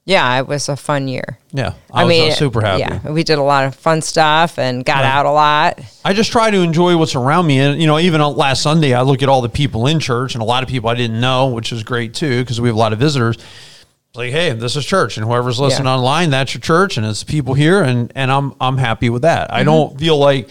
Yeah, 0.09 0.39
it 0.39 0.47
was 0.47 0.69
a 0.69 0.75
fun 0.75 1.07
year. 1.07 1.37
Yeah, 1.51 1.73
I, 1.93 2.03
was 2.03 2.17
uh, 2.17 2.31
super 2.31 2.61
happy. 2.61 2.79
Yeah, 2.79 3.11
we 3.11 3.23
did 3.23 3.37
a 3.37 3.43
lot 3.43 3.65
of 3.65 3.75
fun 3.75 4.01
stuff 4.01 4.57
and 4.57 4.83
got 4.83 5.03
out 5.03 5.27
a 5.27 5.31
lot. 5.31 5.81
I 6.03 6.13
just 6.13 6.31
try 6.31 6.49
to 6.49 6.57
enjoy 6.61 6.97
what's 6.97 7.13
around 7.13 7.45
me. 7.45 7.59
And, 7.59 7.79
you 7.79 7.85
know, 7.85 7.99
even 7.99 8.19
last 8.19 8.63
Sunday, 8.63 8.95
I 8.95 9.03
look 9.03 9.21
at 9.21 9.29
all 9.29 9.43
the 9.43 9.49
people 9.49 9.85
in 9.85 9.99
church 9.99 10.33
and 10.33 10.41
a 10.41 10.45
lot 10.45 10.63
of 10.63 10.69
people 10.69 10.89
I 10.89 10.95
didn't 10.95 11.21
know, 11.21 11.49
which 11.49 11.71
is 11.71 11.83
great 11.83 12.15
too, 12.15 12.41
because 12.41 12.59
we 12.59 12.69
have 12.69 12.75
a 12.75 12.79
lot 12.79 12.91
of 12.91 12.97
visitors. 12.97 13.35
It's 13.37 14.15
like, 14.15 14.31
hey, 14.31 14.51
this 14.53 14.75
is 14.75 14.83
church. 14.83 15.17
And 15.17 15.27
whoever's 15.27 15.59
listening 15.59 15.85
Yeah. 15.85 15.97
online, 15.97 16.31
that's 16.31 16.55
your 16.55 16.61
church. 16.61 16.97
And 16.97 17.05
it's 17.05 17.23
people 17.23 17.53
here. 17.53 17.83
And, 17.83 18.11
and 18.15 18.31
I'm, 18.31 18.55
I'm 18.59 18.77
happy 18.77 19.11
with 19.11 19.21
that. 19.21 19.49
Mm-hmm. 19.49 19.59
I 19.59 19.63
don't 19.63 19.99
feel 19.99 20.17
like 20.17 20.49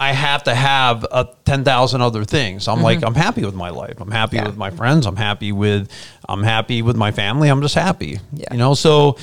I 0.00 0.12
have 0.12 0.44
to 0.44 0.54
have 0.54 1.04
a 1.10 1.28
10,000 1.44 2.00
other 2.00 2.24
things. 2.24 2.68
I'm 2.68 2.82
like, 2.82 3.02
I'm 3.02 3.16
happy 3.16 3.44
with 3.44 3.54
my 3.54 3.70
life. 3.70 4.00
I'm 4.00 4.10
happy 4.12 4.36
Mm-hmm. 4.36 4.44
Yeah. 4.44 4.50
with 4.50 4.56
my 4.56 4.70
friends. 4.70 5.06
I'm 5.06 5.16
happy 5.16 5.50
with, 5.50 5.90
I'm 6.28 6.42
happy 6.44 6.82
with 6.82 6.96
my 6.96 7.10
family. 7.10 7.48
I'm 7.48 7.60
just 7.62 7.74
happy, 7.74 8.20
Yeah. 8.32 8.46
you 8.52 8.58
know? 8.58 8.74
So 8.74 9.16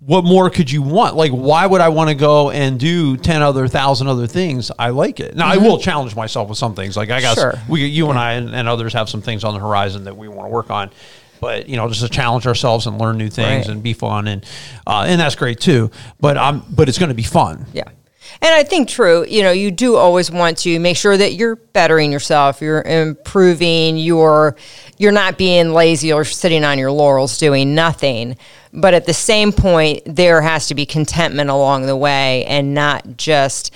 what 0.00 0.24
more 0.24 0.50
could 0.50 0.68
you 0.70 0.82
want? 0.82 1.14
Like, 1.14 1.30
why 1.30 1.64
would 1.66 1.80
I 1.80 1.90
want 1.90 2.10
to 2.10 2.16
go 2.16 2.50
and 2.50 2.78
do 2.80 3.16
10 3.16 3.40
other 3.42 3.68
thousand 3.68 4.08
other 4.08 4.26
things? 4.26 4.72
I 4.78 4.90
like 4.90 5.20
it. 5.20 5.36
Now 5.36 5.46
I 5.46 5.58
will 5.58 5.78
challenge 5.78 6.16
myself 6.16 6.48
with 6.48 6.58
some 6.58 6.74
things. 6.74 6.96
Like 6.96 7.10
I 7.10 7.20
got, 7.20 7.36
Mm-hmm. 7.36 7.58
Sure. 7.58 7.62
we, 7.68 7.86
you 7.86 8.10
and 8.10 8.18
I 8.18 8.32
and, 8.32 8.52
and 8.52 8.66
others 8.68 8.94
have 8.94 9.08
some 9.08 9.22
things 9.22 9.44
on 9.44 9.54
the 9.54 9.60
horizon 9.60 10.04
that 10.04 10.16
we 10.16 10.26
want 10.26 10.46
to 10.48 10.50
work 10.52 10.70
on. 10.70 10.90
But 11.40 11.68
you 11.68 11.76
know, 11.76 11.86
just 11.88 12.00
to 12.00 12.08
challenge 12.08 12.46
ourselves 12.46 12.86
and 12.86 12.98
learn 12.98 13.18
new 13.18 13.28
things 13.28 13.66
Right. 13.66 13.74
and 13.74 13.82
be 13.82 13.92
fun 13.92 14.26
and 14.26 14.44
uh, 14.86 15.04
and 15.06 15.20
that's 15.20 15.34
great 15.36 15.60
too. 15.60 15.90
But 16.18 16.36
I'm 16.38 16.62
but 16.70 16.88
it's 16.88 16.98
going 16.98 17.10
to 17.10 17.14
be 17.14 17.22
fun. 17.22 17.66
Yeah. 17.74 17.84
And 18.40 18.54
I 18.54 18.62
think 18.62 18.88
true, 18.88 19.24
you 19.28 19.42
know, 19.42 19.52
you 19.52 19.70
do 19.70 19.96
always 19.96 20.30
want 20.30 20.58
to 20.58 20.78
make 20.78 20.96
sure 20.96 21.16
that 21.16 21.34
you're 21.34 21.56
bettering 21.56 22.12
yourself, 22.12 22.60
you're 22.60 22.82
improving, 22.82 23.96
you're 23.96 24.56
you're 24.98 25.12
not 25.12 25.38
being 25.38 25.72
lazy 25.72 26.12
or 26.12 26.24
sitting 26.24 26.64
on 26.64 26.78
your 26.78 26.90
laurels 26.90 27.38
doing 27.38 27.74
nothing. 27.74 28.36
But 28.72 28.94
at 28.94 29.06
the 29.06 29.14
same 29.14 29.52
point, 29.52 30.02
there 30.06 30.42
has 30.42 30.68
to 30.68 30.74
be 30.74 30.86
contentment 30.86 31.50
along 31.50 31.86
the 31.86 31.96
way 31.96 32.44
and 32.44 32.74
not 32.74 33.16
just 33.16 33.72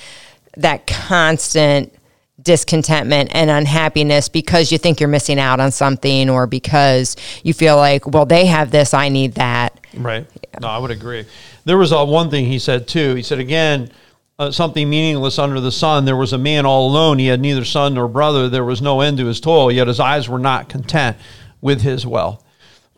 that 0.57 0.87
constant 0.87 1.95
discontentment 2.42 3.30
and 3.35 3.50
unhappiness 3.50 4.28
because 4.28 4.73
you 4.73 4.78
think 4.78 5.00
you're 5.00 5.09
missing 5.09 5.38
out 5.38 5.61
on 5.61 5.71
something 5.71 6.30
or 6.30 6.47
because 6.47 7.16
you 7.42 7.52
feel 7.52 7.76
like, 7.76 8.07
well, 8.07 8.26
they 8.26 8.47
have 8.47 8.71
this, 8.71 8.95
I 8.95 9.09
need 9.09 9.35
that. 9.35 9.78
Right. 9.95 10.26
No, 10.61 10.69
I 10.69 10.78
would 10.78 10.90
agree. 10.90 11.26
There 11.64 11.78
was 11.78 11.92
uh, 11.92 12.04
one 12.04 12.30
thing 12.30 12.47
he 12.47 12.59
said 12.59 12.88
too. 12.88 13.14
He 13.14 13.23
said 13.23 13.38
again, 13.38 13.90
uh, 14.40 14.50
something 14.50 14.88
meaningless 14.88 15.38
under 15.38 15.61
the 15.61 15.70
sun. 15.70 16.06
There 16.06 16.16
was 16.16 16.32
a 16.32 16.38
man 16.38 16.64
all 16.64 16.88
alone. 16.88 17.18
He 17.18 17.26
had 17.26 17.40
neither 17.40 17.64
son 17.64 17.94
nor 17.94 18.09
brother. 18.09 18.49
There 18.49 18.64
was 18.64 18.80
no 18.80 19.02
end 19.02 19.18
to 19.18 19.26
his 19.26 19.38
toil. 19.38 19.70
Yet 19.70 19.87
his 19.87 20.00
eyes 20.00 20.28
were 20.30 20.38
not 20.38 20.68
content 20.70 21.18
with 21.61 21.82
his 21.82 22.06
wealth. 22.06 22.42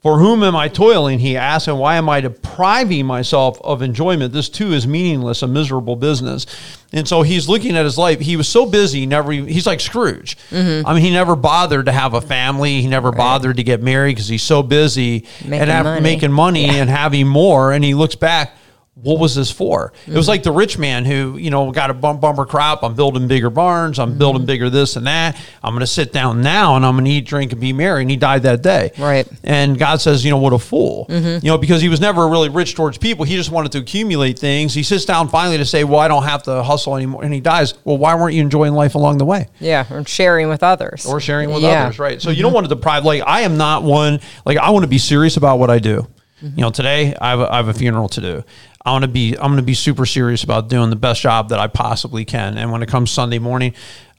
For 0.03 0.19
whom 0.19 0.43
am 0.43 0.57
I 0.57 0.67
toiling? 0.67 1.21
He 1.21 1.37
asked, 1.37 1.69
and 1.69 1.79
why 1.79 1.95
am 1.95 2.09
I 2.09 2.21
depriving 2.21 3.07
myself 3.07 3.61
of 3.63 3.83
enjoyment? 3.83 4.33
This 4.33 4.49
too 4.49 4.73
is 4.73 4.85
meaningless, 4.85 5.43
a 5.43 5.47
miserable 5.47 5.95
business. 5.95 6.45
And 6.93 7.07
so 7.07 7.23
he's 7.23 7.49
looking 7.49 7.77
at 7.77 7.85
his 7.85 7.97
life. 7.97 8.19
He 8.19 8.37
was 8.37 8.49
so 8.49 8.67
busy, 8.67 9.07
never. 9.07 9.31
He's 9.31 9.67
like 9.67 9.79
Scrooge. 9.79 10.37
Mm-hmm. 10.51 10.87
I 10.87 10.95
mean, 10.95 11.05
he 11.05 11.11
never 11.13 11.37
bothered 11.37 11.87
to 11.87 11.93
have 11.93 12.15
a 12.15 12.21
family. 12.21 12.83
He 12.83 12.89
never 12.89 13.13
bothered 13.13 13.57
to 13.59 13.63
get 13.63 13.81
married 13.81 14.17
because 14.17 14.27
he's 14.29 14.43
so 14.43 14.63
busy 14.65 15.25
Making 15.45 15.61
and 15.61 15.71
have, 15.71 15.85
money. 15.85 16.01
making 16.01 16.33
money 16.33 16.69
and 16.69 16.91
having 16.91 17.27
more. 17.29 17.73
And 17.73 17.85
he 17.85 17.95
looks 17.95 18.17
back. 18.17 18.57
What 18.95 19.19
was 19.19 19.35
this 19.35 19.51
for? 19.51 19.87
It 19.87 20.01
Mm-hmm. 20.11 20.17
was 20.17 20.29
like 20.29 20.43
the 20.43 20.53
rich 20.53 20.77
man 20.77 21.07
who, 21.07 21.39
you 21.39 21.49
know, 21.51 21.73
got 21.73 21.89
a 21.89 21.95
bump, 21.95 22.21
bumper 22.21 22.45
crop. 22.45 22.83
I'm 22.83 22.95
building 22.95 23.27
bigger 23.27 23.49
barns. 23.49 23.99
I'm 23.99 24.11
Mm-hmm. 24.11 24.19
building 24.19 24.45
bigger 24.45 24.69
this 24.69 24.97
and 24.97 25.07
that. 25.07 25.35
I'm 25.63 25.73
going 25.73 25.81
to 25.81 25.87
sit 25.87 26.13
down 26.13 26.43
now 26.43 26.77
and 26.77 26.85
I'm 26.85 26.93
going 26.97 27.07
to 27.07 27.11
eat, 27.11 27.23
drink, 27.25 27.53
and 27.53 27.61
be 27.61 27.73
merry. 27.73 28.03
And 28.03 28.11
he 28.11 28.19
died 28.19 28.43
that 28.43 28.61
day. 28.61 28.91
Right. 28.99 29.27
And 29.45 29.79
God 29.79 30.03
says, 30.03 30.27
you 30.27 30.31
know, 30.31 30.37
what 30.37 30.53
a 30.53 30.59
fool. 30.59 31.07
Mm-hmm. 31.09 31.45
You 31.45 31.51
know, 31.53 31.57
because 31.57 31.81
he 31.81 31.89
was 31.89 32.01
never 32.03 32.29
really 32.29 32.51
rich 32.51 32.75
towards 32.75 32.99
people. 32.99 33.25
He 33.25 33.35
just 33.35 33.51
wanted 33.51 33.73
to 33.73 33.79
accumulate 33.79 34.39
things. 34.39 34.75
He 34.75 34.83
sits 34.83 35.07
down 35.07 35.29
finally 35.31 35.57
to 35.57 35.65
say, 35.65 35.85
well, 35.85 36.01
I 36.01 36.07
don't 36.09 36.25
have 36.25 36.43
to 36.43 36.63
hustle 36.63 36.95
anymore. 36.95 37.25
And 37.25 37.33
he 37.33 37.41
dies. 37.41 37.73
Well, 37.85 37.97
why 37.97 38.15
weren't 38.15 38.35
you 38.35 38.43
enjoying 38.43 38.75
life 38.75 38.95
along 38.95 39.17
the 39.17 39.25
way? 39.25 39.49
Yeah, 39.59 39.87
or 39.91 40.05
sharing 40.05 40.51
with 40.51 40.63
others. 40.63 41.07
Or 41.07 41.19
sharing 41.19 41.49
with 41.51 41.63
Yeah. 41.63 41.85
others, 41.87 41.99
right? 41.99 42.21
So 42.21 42.29
you 42.29 42.43
don't 42.43 42.53
want 42.53 42.69
to 42.69 42.75
deprive. 42.75 43.07
Like 43.07 43.23
I 43.27 43.41
am 43.41 43.57
not 43.57 43.85
one. 43.85 44.21
Like 44.45 44.59
I 44.59 44.69
want 44.69 44.83
to 44.83 44.89
be 44.89 44.99
serious 44.99 45.39
about 45.39 45.59
what 45.59 45.71
I 45.71 45.79
do. 45.79 46.07
You 46.45 46.61
know, 46.63 46.71
today 46.71 47.15
I 47.21 47.31
have, 47.31 47.39
a, 47.39 47.53
I 47.53 47.57
have 47.59 47.69
a 47.69 47.73
funeral 47.73 48.09
to 48.09 48.21
do. 48.21 48.43
I 48.85 48.93
want 48.93 49.03
to 49.03 49.09
be. 49.09 49.35
I'm 49.37 49.47
going 49.49 49.57
to 49.57 49.63
be 49.63 49.75
super 49.75 50.07
serious 50.07 50.43
about 50.45 50.69
doing 50.69 50.91
the 50.91 50.97
best 50.97 51.21
job 51.23 51.51
that 51.51 51.59
I 51.59 51.67
possibly 51.69 52.25
can. 52.25 52.59
And 52.59 52.73
when 52.73 52.83
it 52.83 52.89
comes 52.89 53.11
Sunday 53.11 53.39
morning, 53.39 53.75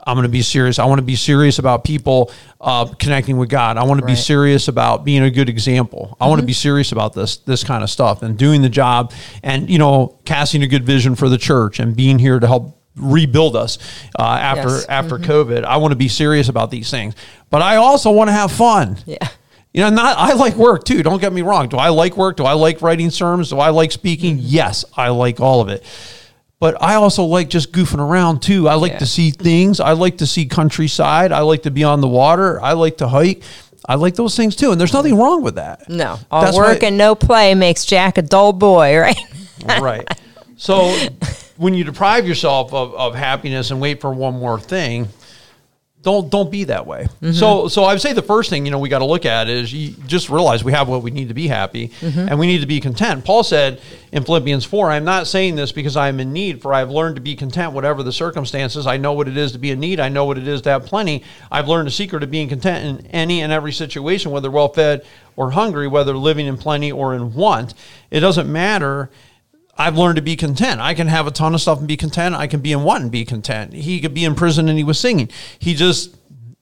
I'm 0.06 0.16
going 0.16 0.24
to 0.24 0.30
be 0.30 0.42
serious. 0.42 0.80
I 0.80 0.86
want 0.86 1.00
to 1.00 1.04
be 1.06 1.16
serious 1.16 1.60
about 1.60 1.84
people 1.84 2.32
uh, 2.62 2.86
connecting 3.00 3.38
with 3.38 3.50
God. 3.50 3.78
I 3.78 3.84
want 3.84 4.00
to 4.00 4.06
be 4.06 4.16
serious 4.16 4.68
about 4.68 5.04
being 5.06 5.24
a 5.24 5.30
good 5.32 5.50
example. 5.50 6.16
I 6.20 6.28
want 6.28 6.40
to 6.42 6.46
be 6.48 6.54
serious 6.54 6.92
about 6.92 7.14
this 7.14 7.38
this 7.38 7.64
kind 7.64 7.84
of 7.84 7.90
stuff 7.90 8.22
and 8.22 8.38
doing 8.38 8.62
the 8.62 8.70
job 8.70 9.14
and 9.44 9.70
you 9.70 9.78
know 9.78 10.20
casting 10.26 10.64
a 10.64 10.68
good 10.68 10.86
vision 10.86 11.16
for 11.16 11.30
the 11.30 11.38
church 11.38 11.80
and 11.80 11.96
being 11.96 12.20
here 12.20 12.40
to 12.40 12.48
help 12.48 12.80
rebuild 12.96 13.56
us 13.56 13.78
uh, 14.20 14.24
after 14.24 14.70
Yes. 14.70 14.86
after 14.88 15.18
COVID. 15.18 15.64
I 15.66 15.78
want 15.78 15.92
to 15.94 15.98
be 15.98 16.08
serious 16.10 16.48
about 16.50 16.70
these 16.70 16.90
things, 16.92 17.16
but 17.50 17.62
I 17.62 17.78
also 17.78 18.12
want 18.12 18.28
to 18.30 18.34
have 18.34 18.52
fun. 18.52 18.98
Yeah. 19.06 19.18
You 19.74 19.82
know, 19.82 19.90
not 19.90 20.18
I 20.18 20.34
like 20.34 20.56
work 20.56 20.84
too. 20.84 21.02
Don't 21.02 21.20
get 21.20 21.34
me 21.34 21.42
wrong. 21.42 21.68
Do 21.68 21.78
I 21.78 21.90
like 21.90 22.16
work? 22.16 22.38
Do 22.38 22.44
I 22.46 22.54
like 22.54 22.82
writing 22.82 23.10
sermons? 23.10 23.50
Do 23.50 23.60
I 23.60 23.70
like 23.70 23.92
speaking? 23.92 24.38
Yes, 24.40 24.86
I 24.96 25.10
like 25.10 25.40
all 25.40 25.62
of 25.62 25.70
it. 25.70 25.84
But 26.60 26.82
I 26.82 26.94
also 26.96 27.24
like 27.24 27.50
just 27.50 27.72
goofing 27.72 28.00
around 28.00 28.42
too. 28.42 28.70
I 28.70 28.76
like 28.76 28.94
Yeah. 28.94 29.00
to 29.00 29.06
see 29.08 29.32
things. 29.32 29.80
I 29.80 29.94
like 29.94 30.20
to 30.20 30.28
see 30.28 30.46
countryside. 30.46 31.32
I 31.32 31.40
like 31.40 31.64
to 31.64 31.72
be 31.72 31.84
on 31.84 32.02
the 32.02 32.08
water. 32.08 32.62
I 32.62 32.74
like 32.74 32.98
to 32.98 33.08
hike. 33.08 33.42
I 33.90 33.96
like 33.96 34.14
those 34.16 34.38
things 34.38 34.56
too. 34.56 34.72
And 34.72 34.80
there's 34.80 34.94
nothing 34.94 35.18
wrong 35.18 35.42
with 35.44 35.56
that. 35.56 35.90
No, 35.90 36.20
all 36.32 36.42
That's 36.44 36.56
work 36.56 36.82
why- 36.84 36.88
and 36.88 36.98
no 36.98 37.16
play 37.16 37.54
makes 37.56 37.84
Jack 37.84 38.18
a 38.18 38.22
dull 38.22 38.54
boy, 38.54 38.98
right? 39.00 39.18
right. 39.82 40.08
So 40.56 40.96
when 41.58 41.74
you 41.74 41.84
deprive 41.84 42.26
yourself 42.28 42.74
of, 42.74 42.94
of 42.94 43.16
happiness 43.16 43.72
and 43.72 43.82
wait 43.82 44.00
for 44.00 44.14
one 44.14 44.36
more 44.36 44.60
thing, 44.60 45.10
don't 46.04 46.30
don't 46.30 46.52
be 46.52 46.66
that 46.66 46.86
way. 46.86 47.06
Mm-hmm. 47.06 47.32
So 47.32 47.70
so 47.70 47.86
I 47.86 47.94
would 47.94 48.02
say 48.02 48.12
the 48.12 48.22
first 48.22 48.50
thing 48.50 48.66
you 48.66 48.72
know 48.72 48.78
we 48.78 48.90
got 48.90 49.00
to 49.00 49.06
look 49.06 49.26
at 49.26 49.48
is 49.48 49.74
you 49.74 49.96
just 50.06 50.30
realize 50.30 50.64
we 50.64 50.74
have 50.74 50.90
what 50.90 51.02
we 51.02 51.12
need 51.12 51.30
to 51.30 51.34
be 51.34 51.48
happy 51.48 51.88
mm-hmm. 51.88 52.28
and 52.28 52.38
we 52.38 52.46
need 52.46 52.60
to 52.60 52.68
be 52.68 52.82
content. 52.82 53.24
Paul 53.24 53.42
said 53.42 53.82
in 54.12 54.24
Philippians 54.24 54.66
four, 54.66 54.92
"I'm 54.92 55.06
not 55.06 55.28
saying 55.28 55.56
this 55.56 55.72
because 55.72 55.96
I 55.96 56.10
am 56.10 56.20
in 56.20 56.34
need, 56.34 56.62
for 56.62 56.74
I 56.74 56.80
have 56.80 56.92
learned 56.92 57.16
to 57.16 57.22
be 57.22 57.36
content 57.36 57.72
whatever 57.72 58.04
the 58.04 58.12
circumstances. 58.12 58.86
I 58.86 58.98
know 58.98 59.14
what 59.14 59.30
it 59.30 59.38
is 59.38 59.54
to 59.54 59.58
be 59.58 59.72
in 59.72 59.80
need. 59.80 60.02
I 60.02 60.10
know 60.10 60.26
what 60.26 60.38
it 60.38 60.48
is 60.48 60.62
to 60.64 60.72
have 60.72 60.86
plenty. 60.86 61.24
I've 61.50 61.70
learned 61.70 61.88
the 61.88 61.92
secret 61.92 62.22
of 62.22 62.30
being 62.30 62.50
content 62.50 62.86
in 63.00 63.08
any 63.08 63.42
and 63.42 63.54
every 63.54 63.72
situation, 63.72 64.32
whether 64.32 64.52
well 64.52 64.68
fed 64.68 65.06
or 65.38 65.52
hungry, 65.52 65.88
whether 65.88 66.16
living 66.18 66.48
in 66.48 66.58
plenty 66.58 66.92
or 66.92 67.16
in 67.16 67.34
want. 67.34 67.74
It 68.12 68.20
doesn't 68.20 68.52
matter." 68.52 69.10
I've 69.78 69.98
learned 69.98 70.18
to 70.18 70.22
be 70.22 70.36
content. 70.36 70.82
I 70.82 70.94
can 70.94 71.08
have 71.08 71.26
a 71.26 71.32
ton 71.32 71.54
of 71.54 71.62
stuff 71.62 71.80
and 71.80 71.88
be 71.88 71.98
content. 71.98 72.36
I 72.36 72.48
can 72.48 72.62
be 72.62 72.72
in 72.72 72.84
one 72.84 73.04
and 73.04 73.12
be 73.12 73.26
content. 73.26 73.74
He 73.74 74.00
could 74.00 74.14
be 74.14 74.24
in 74.24 74.36
prison 74.36 74.70
and 74.70 74.78
he 74.78 74.84
was 74.84 75.00
singing. 75.00 75.30
He 75.58 75.74
just 75.74 76.16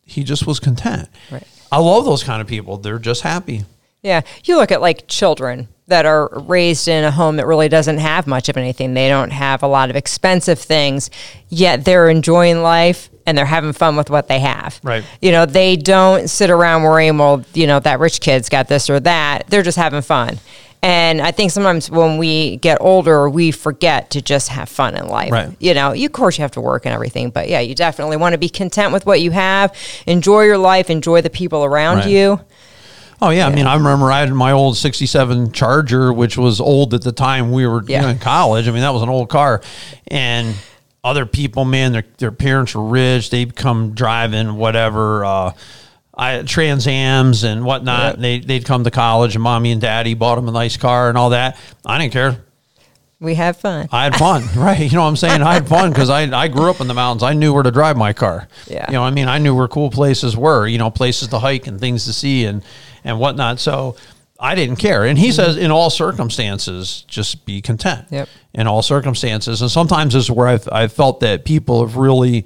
he 0.06 0.24
just 0.24 0.48
was 0.48 0.60
content. 0.60 1.10
Right. 1.30 1.44
I 1.72 1.80
love 1.80 2.06
those 2.06 2.24
kind 2.24 2.42
of 2.42 2.48
people. 2.48 2.78
They're 2.78 3.00
just 3.00 3.22
happy. 3.22 3.66
Yeah. 4.02 4.22
You 4.44 4.58
look 4.58 4.72
at 4.72 4.82
like 4.82 5.08
children 5.08 5.68
that 5.88 6.06
are 6.06 6.30
raised 6.42 6.88
in 6.88 7.04
a 7.04 7.12
home 7.12 7.36
that 7.36 7.46
really 7.46 7.70
doesn't 7.70 7.98
have 7.98 8.26
much 8.26 8.50
of 8.50 8.58
anything. 8.58 8.94
They 8.94 9.10
don't 9.10 9.32
have 9.32 9.62
a 9.62 9.68
lot 9.68 9.90
of 9.90 9.96
expensive 9.96 10.58
things, 10.58 11.10
yet 11.50 11.86
they're 11.86 12.10
enjoying 12.10 12.62
life 12.62 13.10
and 13.26 13.38
they're 13.38 13.46
having 13.46 13.74
fun 13.74 13.96
with 13.96 14.10
what 14.10 14.28
they 14.28 14.40
have. 14.40 14.80
Right. 14.84 15.04
You 15.22 15.32
know, 15.32 15.46
they 15.46 15.76
don't 15.76 16.30
sit 16.30 16.50
around 16.50 16.84
worrying, 16.84 17.18
well, 17.18 17.44
you 17.54 17.68
know, 17.68 17.80
that 17.82 18.00
rich 18.00 18.22
kid's 18.22 18.50
got 18.50 18.68
this 18.68 18.90
or 18.90 19.00
that. 19.02 19.48
They're 19.48 19.64
just 19.64 19.78
having 19.78 20.02
fun. 20.02 20.40
And 20.84 21.22
I 21.22 21.30
think 21.32 21.52
sometimes 21.52 21.92
when 21.92 22.18
we 22.18 22.58
get 22.58 22.80
older, 22.82 23.30
we 23.30 23.52
forget 23.52 24.10
to 24.12 24.22
just 24.22 24.48
have 24.50 24.68
fun 24.68 24.96
in 24.96 25.08
life. 25.08 25.32
Right. 25.32 25.56
You 25.60 25.76
know, 25.76 25.94
you, 25.94 26.08
of 26.08 26.12
course 26.12 26.38
you 26.38 26.42
have 26.42 26.52
to 26.52 26.62
work 26.62 26.86
and 26.86 26.94
everything, 26.94 27.30
but 27.30 27.48
yeah, 27.50 27.60
you 27.60 27.76
definitely 27.76 28.18
want 28.18 28.34
to 28.34 28.40
be 28.40 28.50
content 28.50 28.92
with 28.92 29.06
what 29.06 29.22
you 29.22 29.30
have, 29.32 29.76
enjoy 30.08 30.42
your 30.44 30.58
life, 30.58 30.90
enjoy 30.90 31.22
the 31.22 31.30
people 31.30 31.64
around 31.64 31.98
Right. 31.98 32.10
you. 32.10 32.42
Oh 33.24 33.30
yeah, 33.30 33.46
I 33.46 33.54
mean, 33.54 33.68
I 33.68 33.76
remember 33.76 34.12
I 34.12 34.22
had 34.22 34.34
my 34.34 34.52
old 34.52 34.78
'67 34.78 35.52
Charger, 35.52 36.12
which 36.12 36.40
was 36.40 36.60
old 36.60 36.96
at 36.96 37.04
the 37.04 37.12
time 37.12 37.52
we 37.52 37.68
were 37.68 37.84
you 37.84 38.02
know, 38.02 38.08
in 38.08 38.18
college. 38.18 38.68
I 38.68 38.72
mean, 38.72 38.82
that 38.82 38.94
was 38.96 39.04
an 39.04 39.10
old 39.10 39.30
car, 39.30 39.62
and 40.08 40.56
other 41.04 41.28
people, 41.28 41.64
man, 41.64 41.92
their 41.92 42.04
their 42.18 42.32
parents 42.32 42.74
were 42.74 42.84
rich. 42.84 43.30
They'd 43.30 43.56
come 43.56 43.92
driving 43.94 44.56
whatever. 44.56 45.24
Uh, 45.24 45.52
I, 46.22 46.44
Trans 46.44 46.86
Ams 46.88 47.44
and 47.44 47.66
whatnot. 47.66 48.04
Yep. 48.04 48.14
And 48.16 48.24
they, 48.24 48.40
they'd 48.40 48.66
come 48.66 48.84
to 48.84 48.92
college, 48.92 49.36
and 49.36 49.44
mommy 49.44 49.72
and 49.72 49.82
daddy 49.82 50.14
bought 50.14 50.36
them 50.36 50.48
a 50.48 50.52
nice 50.52 50.78
car 50.78 51.10
and 51.10 51.18
all 51.18 51.32
that. 51.32 51.58
I 51.86 51.98
didn't 51.98 52.14
care. 52.14 52.44
We 53.20 53.36
had 53.36 53.56
fun. 53.56 53.88
I 53.92 54.04
had 54.06 54.16
fun, 54.16 54.44
right? 54.56 54.80
You 54.80 54.90
know 54.92 55.02
what 55.04 55.08
I'm 55.10 55.16
saying? 55.16 55.42
I 55.44 55.54
had 55.54 55.68
fun 55.68 55.92
because 55.92 56.10
I, 56.10 56.22
I 56.36 56.48
grew 56.48 56.70
up 56.70 56.80
in 56.82 56.88
the 56.88 56.94
mountains. 56.94 57.22
I 57.24 57.34
knew 57.34 57.54
where 57.54 57.64
to 57.64 57.72
drive 57.72 57.98
my 57.98 58.14
car. 58.14 58.48
Yeah. 58.68 58.86
You 58.88 58.94
know, 58.94 59.02
what 59.02 59.08
I 59.08 59.12
mean, 59.12 59.28
I 59.28 59.38
knew 59.38 59.56
where 59.56 59.68
cool 59.68 59.90
places 59.92 60.36
were, 60.38 60.66
you 60.68 60.78
know, 60.80 60.90
places 60.90 61.28
to 61.30 61.40
hike 61.40 61.68
and 61.68 61.80
things 61.80 62.06
to 62.06 62.14
see 62.14 62.46
and, 62.46 62.64
and 63.04 63.20
whatnot. 63.20 63.60
So 63.60 63.96
I 64.40 64.56
didn't 64.56 64.78
care. 64.78 65.06
And 65.06 65.20
he 65.20 65.28
Mm-hmm. 65.28 65.36
says, 65.36 65.58
in 65.58 65.70
all 65.70 65.92
circumstances, 65.92 67.04
just 67.08 67.46
be 67.46 67.62
content. 67.62 68.08
Yep. 68.10 68.28
In 68.56 68.66
all 68.68 68.82
circumstances. 68.82 69.62
And 69.62 69.70
sometimes 69.70 70.14
this 70.16 70.24
is 70.24 70.32
where 70.32 70.48
I've, 70.48 70.68
I've 70.72 70.92
felt 70.94 71.20
that 71.20 71.46
people 71.46 71.86
have 71.86 71.98
really 71.98 72.46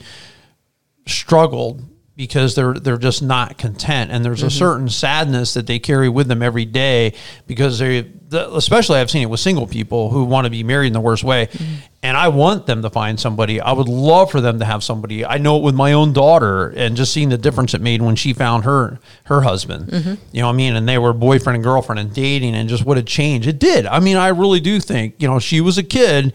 struggled 1.07 1.83
because 2.15 2.55
they're 2.55 2.73
they're 2.73 2.97
just 2.97 3.21
not 3.21 3.57
content. 3.57 4.11
And 4.11 4.23
there's 4.23 4.43
a 4.43 4.47
mm-hmm. 4.47 4.57
certain 4.57 4.89
sadness 4.89 5.53
that 5.55 5.67
they 5.67 5.79
carry 5.79 6.07
with 6.07 6.27
them 6.27 6.41
every 6.41 6.65
day 6.65 7.13
because 7.45 7.79
they 7.79 8.09
especially 8.31 8.99
I've 8.99 9.11
seen 9.11 9.23
it 9.23 9.29
with 9.29 9.39
single 9.39 9.67
people 9.67 10.09
who 10.09 10.23
want 10.23 10.45
to 10.45 10.51
be 10.51 10.63
married 10.63 10.87
in 10.87 10.93
the 10.93 11.01
worst 11.01 11.23
way. 11.23 11.47
Mm-hmm. 11.47 11.73
And 12.03 12.15
I 12.15 12.27
want 12.27 12.67
them 12.67 12.83
to 12.83 12.89
find 12.89 13.19
somebody. 13.19 13.59
I 13.59 13.71
would 13.71 13.87
love 13.87 14.29
for 14.29 14.39
them 14.39 14.59
to 14.59 14.65
have 14.65 14.83
somebody. 14.83 15.25
I 15.25 15.39
know 15.39 15.57
it 15.57 15.63
with 15.63 15.73
my 15.73 15.93
own 15.93 16.13
daughter 16.13 16.69
and 16.69 16.95
just 16.95 17.11
seeing 17.11 17.29
the 17.29 17.37
difference 17.37 17.73
it 17.73 17.81
made 17.81 18.01
when 18.01 18.15
she 18.15 18.31
found 18.31 18.63
her 18.63 18.99
her 19.25 19.41
husband. 19.41 19.87
Mm-hmm. 19.89 20.13
You 20.31 20.41
know 20.41 20.47
what 20.47 20.53
I 20.53 20.55
mean? 20.55 20.75
And 20.75 20.87
they 20.87 20.97
were 20.97 21.13
boyfriend 21.13 21.55
and 21.55 21.63
girlfriend 21.63 21.99
and 21.99 22.13
dating 22.13 22.55
and 22.55 22.69
just 22.69 22.85
what 22.85 22.97
a 22.97 23.03
change 23.03 23.47
it 23.47 23.59
did. 23.59 23.85
I 23.85 23.99
mean 23.99 24.17
I 24.17 24.29
really 24.29 24.59
do 24.59 24.79
think 24.79 25.15
you 25.19 25.27
know 25.27 25.39
she 25.39 25.59
was 25.59 25.77
a 25.77 25.83
kid 25.83 26.33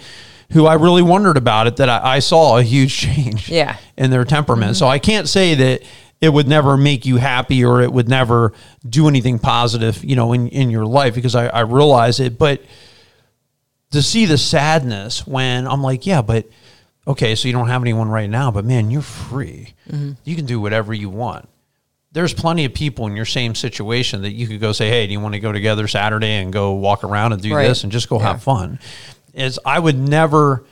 who 0.53 0.67
I 0.67 0.75
really 0.75 1.03
wondered 1.03 1.37
about 1.37 1.67
it 1.67 1.77
that 1.77 1.89
I, 1.89 2.17
I 2.17 2.19
saw 2.19 2.59
a 2.59 2.63
huge 2.63 2.97
change 2.97 3.49
Yeah. 3.49 3.77
in 3.97 4.11
their 4.11 4.25
temperament. 4.25 4.77
So 4.77 4.85
mm-hmm. 4.85 4.93
I 4.93 4.99
can't 4.99 5.29
say 5.29 5.55
that 5.55 5.83
it 6.21 6.29
would 6.31 6.49
never 6.49 6.77
make 6.77 7.07
you 7.07 7.17
happy 7.17 7.65
or 7.65 7.81
it 7.81 7.93
would 7.93 8.09
never 8.09 8.53
do 8.89 9.09
anything 9.09 9.39
positive, 9.39 10.05
you 10.05 10.17
know, 10.17 10.33
in, 10.33 10.49
in 10.49 10.71
your 10.71 10.85
life 10.87 11.15
because 11.15 11.35
I, 11.35 11.47
I 11.47 11.61
realize 11.61 12.21
it. 12.21 12.37
But 12.39 12.63
to 13.93 14.03
see 14.03 14.27
the 14.27 14.39
sadness 14.39 15.27
when 15.27 15.67
I'm 15.67 15.83
like, 15.83 16.07
yeah, 16.07 16.23
but 16.23 16.49
okay, 17.07 17.35
so 17.35 17.49
you 17.49 17.53
don't 17.55 17.69
have 17.69 17.83
anyone 17.83 18.09
right 18.09 18.29
now, 18.29 18.51
but 18.51 18.65
man, 18.65 18.91
you're 18.91 19.03
free. 19.03 19.73
Mm-hmm. 19.91 20.13
You 20.25 20.37
can 20.37 20.47
do 20.47 20.61
whatever 20.61 20.93
you 20.93 21.09
want. 21.09 21.49
There's 22.13 22.35
plenty 22.35 22.65
of 22.65 22.75
people 22.75 23.07
in 23.07 23.15
your 23.17 23.25
same 23.25 23.55
situation 23.55 24.23
that 24.23 24.33
you 24.33 24.47
could 24.49 24.61
go 24.61 24.73
say, 24.73 24.89
hey, 24.89 25.07
do 25.07 25.13
you 25.13 25.21
want 25.21 25.35
to 25.35 25.41
go 25.41 25.53
together 25.53 25.87
Saturday 25.89 26.35
and 26.35 26.53
go 26.53 26.73
walk 26.73 27.05
around 27.05 27.33
and 27.33 27.41
do 27.41 27.55
Right. 27.55 27.69
this 27.69 27.85
and 27.85 27.93
just 27.93 28.09
go 28.09 28.19
Yeah. 28.19 28.33
have 28.33 28.43
fun? 28.43 28.79
Is 29.35 29.59
I 29.65 29.79
would 29.79 29.99
never 29.99 30.65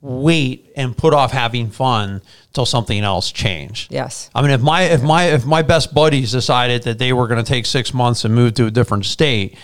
wait 0.00 0.70
and 0.76 0.96
put 0.96 1.12
off 1.12 1.32
having 1.32 1.70
fun 1.70 2.22
till 2.52 2.66
something 2.66 3.02
else 3.02 3.32
changed. 3.32 3.92
Yes. 3.92 4.30
I 4.34 4.42
mean, 4.42 4.52
if 4.52 4.60
my 4.60 4.82
if 4.82 5.02
my 5.02 5.24
if 5.24 5.44
my 5.44 5.62
best 5.62 5.92
buddies 5.92 6.30
decided 6.32 6.84
that 6.84 6.98
they 6.98 7.12
were 7.12 7.26
going 7.26 7.42
to 7.42 7.48
take 7.48 7.66
six 7.66 7.92
months 7.92 8.24
and 8.24 8.34
move 8.34 8.54
to 8.54 8.66
a 8.66 8.70
different 8.70 9.06
state, 9.06 9.58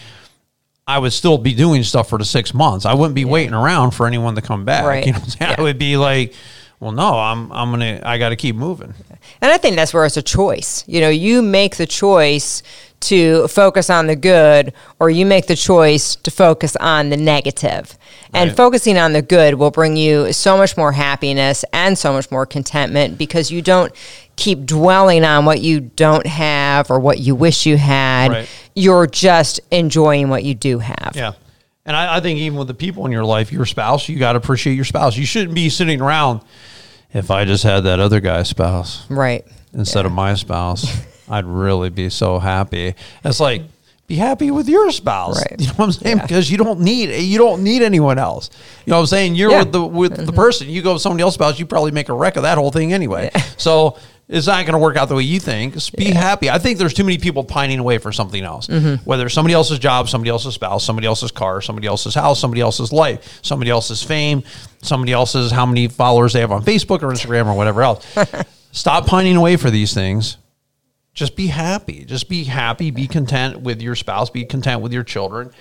I 0.87 0.99
would 0.99 1.13
still 1.13 1.39
be 1.39 1.55
doing 1.55 1.83
stuff 1.83 2.09
for 2.09 2.19
the 2.19 2.25
six 2.25 2.53
months. 2.53 2.85
I 2.85 2.95
wouldn't 2.95 3.15
be 3.15 3.25
waiting 3.25 3.55
around 3.55 3.93
for 3.93 4.07
anyone 4.07 4.35
to 4.35 4.43
come 4.43 4.65
back. 4.65 4.85
Right. 4.85 5.07
You 5.07 5.13
know, 5.13 5.19
saying? 5.21 5.51
Yeah. 5.53 5.57
I 5.59 5.63
would 5.63 5.79
be 5.79 5.97
like, 5.97 6.35
well, 6.81 6.93
no, 6.93 7.19
I'm 7.19 7.51
I'm 7.53 7.71
gonna 7.71 8.01
I 8.05 8.19
got 8.19 8.31
to 8.31 8.37
keep 8.37 8.57
moving. 8.57 8.95
And 9.41 9.51
I 9.53 9.59
think 9.59 9.77
that's 9.77 9.95
where 9.95 10.05
it's 10.05 10.17
a 10.17 10.23
choice. 10.23 10.85
You 10.87 11.01
know, 11.01 11.09
you 11.09 11.43
make 11.43 11.77
the 11.77 11.87
choice 11.87 12.63
to 13.01 13.47
focus 13.49 13.91
on 13.91 14.07
the 14.07 14.17
good 14.17 14.73
or 14.99 15.11
you 15.11 15.27
make 15.27 15.47
the 15.47 15.57
choice 15.57 16.17
to 16.17 16.31
focus 16.31 16.75
on 16.77 17.11
the 17.11 17.17
negative. 17.17 17.99
And 18.33 18.49
Right. 18.51 18.57
focusing 18.57 18.97
on 18.97 19.13
the 19.13 19.21
good 19.23 19.55
will 19.55 19.71
bring 19.71 19.97
you 19.97 20.33
so 20.33 20.57
much 20.57 20.77
more 20.77 20.93
happiness 20.93 21.65
and 21.73 21.99
so 21.99 22.13
much 22.13 22.31
more 22.31 22.47
contentment 22.47 23.19
because 23.19 23.51
you 23.51 23.61
don't 23.63 23.93
keep 24.37 24.65
dwelling 24.65 25.23
on 25.25 25.45
what 25.45 25.61
you 25.61 25.81
don't 25.81 26.27
have 26.27 26.91
or 26.91 26.99
what 26.99 27.19
you 27.19 27.35
wish 27.35 27.67
you 27.67 27.77
had. 27.77 28.31
Right. 28.31 28.49
You're 28.75 29.07
just 29.07 29.61
enjoying 29.71 30.31
what 30.31 30.43
you 30.45 30.55
do 30.55 30.79
have. 30.79 31.13
Yeah. 31.15 31.33
And 31.87 31.97
I, 31.97 32.17
I 32.17 32.21
think 32.21 32.39
even 32.41 32.59
with 32.59 32.69
the 32.69 32.75
people 32.75 33.05
in 33.07 33.13
your 33.13 33.25
life, 33.25 33.53
your 33.53 33.67
spouse, 33.67 34.09
you 34.09 34.19
got 34.19 34.33
to 34.33 34.39
appreciate 34.39 34.75
your 34.75 34.85
spouse. 34.87 35.17
You 35.17 35.27
shouldn't 35.27 35.55
be 35.55 35.69
sitting 35.69 36.01
around. 36.01 36.41
If 37.13 37.31
I 37.31 37.45
just 37.45 37.63
had 37.63 37.81
that 37.85 38.01
other 38.01 38.21
guy's 38.21 38.49
spouse 38.49 39.09
Right. 39.11 39.45
instead 39.73 40.05
of 40.07 40.13
my 40.13 40.35
spouse, 40.35 40.87
I'd 41.29 41.45
really 41.45 41.91
be 41.91 42.09
so 42.09 42.39
happy. 42.39 42.95
It's 43.25 43.39
like 43.41 43.63
be 44.07 44.17
happy 44.17 44.51
with 44.51 44.69
your 44.69 44.91
spouse. 44.91 45.39
Right. 45.41 45.61
You 45.61 45.67
know 45.69 45.73
what 45.75 45.85
I'm 45.87 45.93
saying? 45.93 46.17
Yeah. 46.19 46.23
Because 46.23 46.51
you 46.51 46.59
don't 46.59 46.81
need 46.81 47.11
you 47.23 47.39
don't 47.39 47.63
need 47.63 47.83
anyone 47.83 48.19
else. 48.19 48.51
You 48.85 48.91
know 48.91 48.97
what 48.97 49.01
I'm 49.03 49.07
saying? 49.07 49.35
You're 49.35 49.51
Yeah. 49.51 49.65
Mm-hmm. 49.65 49.95
with 49.95 50.13
the 50.17 50.17
with 50.17 50.27
the 50.27 50.33
person. 50.33 50.69
You 50.69 50.83
go 50.83 50.95
with 50.95 51.03
somebody 51.03 51.23
else's 51.23 51.35
spouse, 51.37 51.59
you 51.59 51.67
probably 51.67 51.91
make 51.93 52.09
a 52.09 52.15
wreck 52.15 52.37
of 52.37 52.43
that 52.43 52.59
whole 52.59 52.71
thing 52.71 52.93
anyway. 52.93 53.31
So 53.57 53.97
it's 54.29 54.47
not 54.47 54.65
going 54.65 54.73
to 54.73 54.79
work 54.79 54.97
out 54.97 55.09
the 55.09 55.15
way 55.15 55.23
you 55.23 55.39
think. 55.39 55.75
Just 55.75 55.95
be 55.95 56.07
happy. 56.07 56.49
I 56.49 56.59
think 56.59 56.79
there's 56.79 56.95
too 56.95 57.05
many 57.05 57.19
people 57.19 57.45
pining 57.45 57.79
away 57.79 57.99
for 57.99 58.11
something 58.11 58.43
else. 58.43 58.67
Mm-hmm. 58.67 59.05
Whether 59.05 59.27
it's 59.27 59.35
somebody 59.35 59.55
else's 59.55 59.79
job, 59.79 60.09
somebody 60.09 60.31
else's 60.31 60.55
spouse, 60.55 60.85
somebody 60.85 61.07
else's 61.07 61.31
car, 61.31 61.61
somebody 61.61 61.87
else's 61.87 62.15
house, 62.15 62.41
somebody 62.41 62.61
else's 62.61 62.93
life, 62.93 63.41
somebody 63.43 63.71
else's 63.71 64.03
fame, 64.03 64.43
somebody 64.83 65.13
else's 65.13 65.51
how 65.51 65.67
many 65.67 65.89
followers 65.89 66.33
they 66.33 66.41
have 66.41 66.53
on 66.53 66.63
Facebook 66.63 67.03
or 67.03 67.09
Instagram 67.09 67.47
or 67.47 67.55
whatever 67.55 67.83
else. 67.83 68.07
Stop 68.73 69.07
pining 69.07 69.37
away 69.37 69.57
for 69.57 69.71
these 69.71 69.95
things 69.95 70.39
just 71.15 71.37
be 71.37 71.47
happy. 71.47 72.05
Just 72.05 72.29
be 72.29 72.45
happy. 72.45 72.91
Be 72.91 73.07
content 73.07 73.61
with 73.61 73.81
your 73.81 73.95
spouse. 73.95 74.31
Be 74.31 74.45
content 74.45 74.83
with 74.83 74.93
your 74.93 75.05
children. 75.05 75.53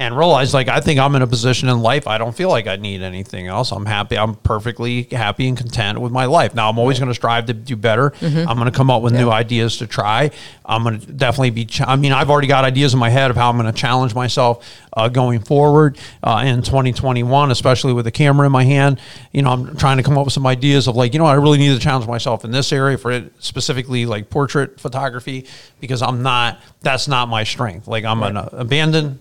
And 0.00 0.16
realize, 0.16 0.54
like, 0.54 0.68
I 0.68 0.78
think 0.78 1.00
I'm 1.00 1.16
in 1.16 1.22
a 1.22 1.26
position 1.26 1.68
in 1.68 1.80
life, 1.80 2.06
I 2.06 2.18
don't 2.18 2.32
feel 2.34 2.48
like 2.50 2.68
I 2.68 2.76
need 2.76 3.02
anything 3.02 3.48
else. 3.48 3.72
I'm 3.72 3.84
happy. 3.84 4.16
I'm 4.16 4.36
perfectly 4.36 5.02
happy 5.10 5.48
and 5.48 5.56
content 5.58 6.00
with 6.00 6.12
my 6.12 6.26
life. 6.26 6.54
Now, 6.54 6.70
I'm 6.70 6.78
always 6.78 7.00
going 7.00 7.08
to 7.08 7.14
strive 7.16 7.46
to 7.46 7.52
do 7.52 7.74
better. 7.74 8.12
I'm 8.22 8.56
going 8.56 8.70
to 8.70 8.76
come 8.76 8.90
up 8.92 9.02
with 9.02 9.12
new 9.12 9.28
ideas 9.28 9.78
to 9.78 9.88
try. 9.88 10.30
I'm 10.64 10.84
going 10.84 11.00
to 11.00 11.12
definitely 11.12 11.50
be, 11.50 11.64
ch- 11.64 11.80
I 11.80 11.96
mean, 11.96 12.12
I've 12.12 12.30
already 12.30 12.46
got 12.46 12.64
ideas 12.64 12.92
in 12.94 13.00
my 13.00 13.10
head 13.10 13.28
of 13.32 13.36
how 13.36 13.50
I'm 13.50 13.56
going 13.58 13.66
to 13.72 13.76
challenge 13.76 14.14
myself 14.14 14.64
uh, 14.92 15.08
going 15.08 15.40
forward 15.40 15.98
uh, 16.22 16.44
in 16.46 16.62
2021, 16.62 17.50
especially 17.50 17.92
with 17.92 18.04
the 18.04 18.12
camera 18.12 18.46
in 18.46 18.52
my 18.52 18.62
hand. 18.64 19.00
You 19.32 19.42
know, 19.42 19.50
I'm 19.50 19.76
trying 19.76 19.96
to 19.96 20.04
come 20.04 20.16
up 20.16 20.26
with 20.26 20.32
some 20.32 20.46
ideas 20.46 20.86
of 20.86 20.94
like, 20.94 21.12
you 21.12 21.18
know, 21.18 21.26
I 21.26 21.34
really 21.34 21.58
need 21.58 21.74
to 21.74 21.80
challenge 21.80 22.06
myself 22.06 22.44
in 22.44 22.52
this 22.52 22.72
area 22.72 22.98
for 22.98 23.10
it, 23.10 23.32
specifically 23.40 24.06
like 24.06 24.30
portrait 24.30 24.78
photography, 24.78 25.46
because 25.80 26.02
I'm 26.02 26.22
not, 26.22 26.60
that's 26.82 27.08
not 27.08 27.28
my 27.28 27.42
strength. 27.42 27.88
Like, 27.88 28.04
I'm 28.04 28.22
an 28.22 28.36
uh, 28.36 28.48
abandoned 28.52 29.18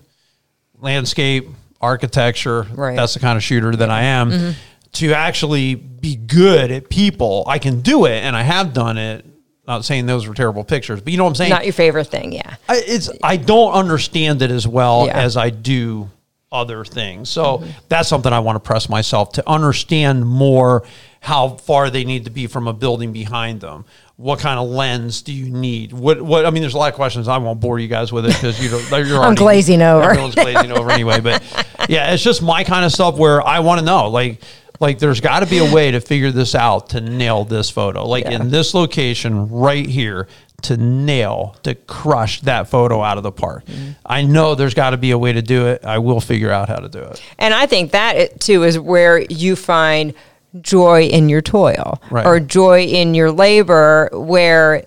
landscape, 0.79 1.47
architecture. 1.81 2.63
Right. 2.73 2.95
That's 2.95 3.13
the 3.13 3.19
kind 3.19 3.37
of 3.37 3.43
shooter 3.43 3.75
that 3.75 3.89
I 3.89 4.03
am. 4.03 4.53
To 4.93 5.13
actually 5.13 5.75
be 5.75 6.15
good 6.15 6.71
at 6.71 6.89
people, 6.89 7.43
I 7.47 7.59
can 7.59 7.81
do 7.81 8.05
it, 8.05 8.23
and 8.23 8.35
I 8.35 8.41
have 8.43 8.73
done 8.73 8.97
it. 8.97 9.25
Not 9.67 9.83
saying 9.83 10.05
those 10.05 10.27
were 10.27 10.33
terrible 10.33 10.63
pictures, 10.63 11.01
but 11.01 11.11
you 11.11 11.17
know 11.17 11.25
what 11.25 11.31
I'm 11.31 11.35
saying. 11.35 11.49
Not 11.49 11.65
your 11.65 11.73
favorite 11.73 12.05
thing. 12.07 12.31
Yeah. 12.31 12.55
I, 12.69 12.81
it's 12.85 13.09
I 13.21 13.35
don't 13.37 13.73
understand 13.73 14.41
it 14.41 14.49
as 14.49 14.65
well 14.67 15.07
Yeah. 15.07 15.17
as 15.19 15.35
I 15.35 15.49
do 15.49 16.09
other 16.53 16.85
things. 16.85 17.29
So 17.29 17.57
Mm-hmm. 17.57 17.69
that's 17.89 18.07
something 18.07 18.31
I 18.31 18.39
want 18.39 18.55
to 18.55 18.61
press 18.61 18.87
myself 18.87 19.33
to 19.33 19.47
understand 19.47 20.25
more 20.25 20.83
how 21.19 21.49
far 21.49 21.89
they 21.89 22.05
need 22.05 22.23
to 22.25 22.31
be 22.31 22.47
from 22.47 22.67
a 22.69 22.73
building 22.73 23.11
behind 23.11 23.59
them. 23.59 23.83
What 24.17 24.39
kind 24.39 24.59
of 24.59 24.67
lens 24.67 25.21
do 25.21 25.31
you 25.31 25.49
need? 25.49 25.93
What 25.93 26.21
what 26.21 26.45
I 26.45 26.49
mean 26.49 26.61
there's 26.61 26.73
a 26.73 26.77
lot 26.77 26.89
of 26.89 26.95
questions. 26.95 27.27
I 27.27 27.37
won't 27.37 27.59
bore 27.59 27.77
you 27.77 27.87
guys 27.87 28.11
with 28.11 28.25
it 28.25 28.33
because 28.33 28.59
you 28.61 28.69
don't 28.69 29.07
you're 29.07 29.19
already, 29.19 29.35
glazing 29.35 29.81
over. 29.83 30.09
Everyone's 30.09 30.33
glazing 30.35 30.71
over 30.71 30.89
anyway, 30.91 31.19
but 31.19 31.43
yeah, 31.87 32.11
it's 32.11 32.23
just 32.23 32.41
my 32.41 32.63
kind 32.63 32.83
of 32.83 32.91
stuff 32.91 33.15
where 33.17 33.45
I 33.45 33.59
want 33.59 33.79
to 33.79 33.85
know 33.85 34.09
like 34.09 34.41
like 34.79 34.99
there's 34.99 35.21
got 35.21 35.41
to 35.41 35.45
be 35.45 35.59
a 35.59 35.71
way 35.71 35.91
to 35.91 35.99
figure 36.01 36.31
this 36.31 36.55
out 36.55 36.89
to 36.89 37.01
nail 37.01 37.45
this 37.45 37.69
photo. 37.69 38.07
Like 38.07 38.25
Yeah. 38.25 38.41
in 38.41 38.49
this 38.49 38.73
location 38.73 39.49
right 39.49 39.85
here 39.85 40.27
to 40.63 40.77
nail 40.77 41.55
to 41.63 41.75
crush 41.75 42.41
that 42.41 42.67
photo 42.67 43.03
out 43.03 43.17
of 43.17 43.23
the 43.23 43.31
park. 43.31 43.65
Mm-hmm. 43.65 43.91
I 44.05 44.23
know 44.23 44.55
there's 44.55 44.73
got 44.73 44.89
to 44.91 44.97
be 44.97 45.11
a 45.11 45.17
way 45.17 45.33
to 45.33 45.41
do 45.41 45.67
it. 45.67 45.85
I 45.85 45.99
will 45.99 46.19
figure 46.19 46.51
out 46.51 46.67
how 46.69 46.77
to 46.77 46.89
do 46.89 46.99
it. 46.99 47.21
And 47.37 47.53
I 47.53 47.67
think 47.67 47.91
that 47.91 48.15
it, 48.17 48.39
too 48.39 48.63
is 48.63 48.79
where 48.79 49.19
you 49.19 49.55
find 49.55 50.15
joy 50.61 51.03
in 51.03 51.29
your 51.29 51.41
toil 51.41 52.01
Right. 52.09 52.25
or 52.25 52.39
joy 52.39 52.83
in 52.83 53.13
your 53.13 53.31
labor 53.31 54.09
where 54.13 54.85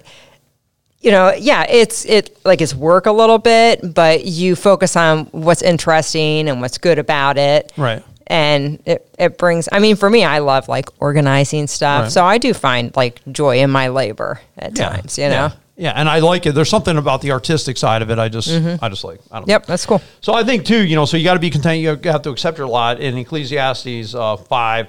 you 1.01 1.11
know 1.11 1.33
yeah 1.39 1.65
it's 1.69 2.05
it 2.05 2.39
like 2.45 2.61
it's 2.61 2.75
work 2.75 3.07
a 3.07 3.13
little 3.13 3.39
bit 3.39 3.95
but 3.95 4.25
you 4.25 4.57
focus 4.57 4.97
on 4.97 5.27
what's 5.27 5.63
interesting 5.63 6.49
and 6.49 6.61
what's 6.61 6.79
good 6.79 6.99
about 6.99 7.39
it 7.39 7.73
Right. 7.77 8.03
and 8.27 8.83
it, 8.87 9.09
it 9.19 9.39
brings 9.39 9.69
i 9.73 9.79
mean 9.79 9.97
for 9.97 10.11
me 10.11 10.25
i 10.25 10.39
love 10.39 10.69
like 10.69 10.89
organizing 11.01 11.67
stuff 11.67 12.05
Right. 12.05 12.13
so 12.13 12.25
i 12.25 12.39
do 12.39 12.53
find 12.53 12.95
like 12.97 13.21
joy 13.31 13.61
in 13.61 13.71
my 13.71 13.89
labor 13.89 14.41
at 14.59 14.75
times 14.75 15.19
you 15.19 15.25
know 15.29 15.31
Yeah. 15.31 15.51
Yeah, 15.77 15.93
and 15.97 16.11
I 16.11 16.19
like 16.19 16.45
it. 16.45 16.53
There's 16.55 16.69
something 16.69 16.99
about 16.99 17.23
the 17.23 17.33
artistic 17.33 17.79
side 17.79 18.03
of 18.03 18.11
it. 18.11 18.19
I 18.19 18.29
just, 18.29 18.51
I 18.83 18.91
just 18.91 19.03
like. 19.03 19.19
I 19.33 19.39
don't. 19.39 19.41
know. 19.41 19.41
Mm-hmm. 19.41 19.51
yep 19.51 19.65
that's 19.65 19.87
cool 19.87 20.03
So 20.21 20.35
I 20.35 20.45
think 20.45 20.67
too, 20.67 20.85
you 20.87 20.95
know, 20.95 21.07
so 21.07 21.17
you 21.17 21.25
got 21.25 21.33
to 21.33 21.41
be 21.41 21.49
content. 21.49 21.81
You 21.81 21.97
have 22.05 22.21
to 22.21 22.29
accept 22.29 22.59
your 22.59 22.67
lot. 22.67 23.01
In 23.01 23.17
Ecclesiastes 23.17 24.15
uh, 24.15 24.37
five, 24.37 24.89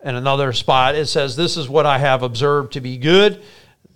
and 0.00 0.16
another 0.16 0.52
spot, 0.52 0.94
it 0.94 1.06
says, 1.06 1.36
"This 1.36 1.56
is 1.56 1.68
what 1.68 1.86
I 1.86 1.98
have 1.98 2.22
observed 2.22 2.72
to 2.74 2.80
be 2.80 2.96
good, 2.96 3.42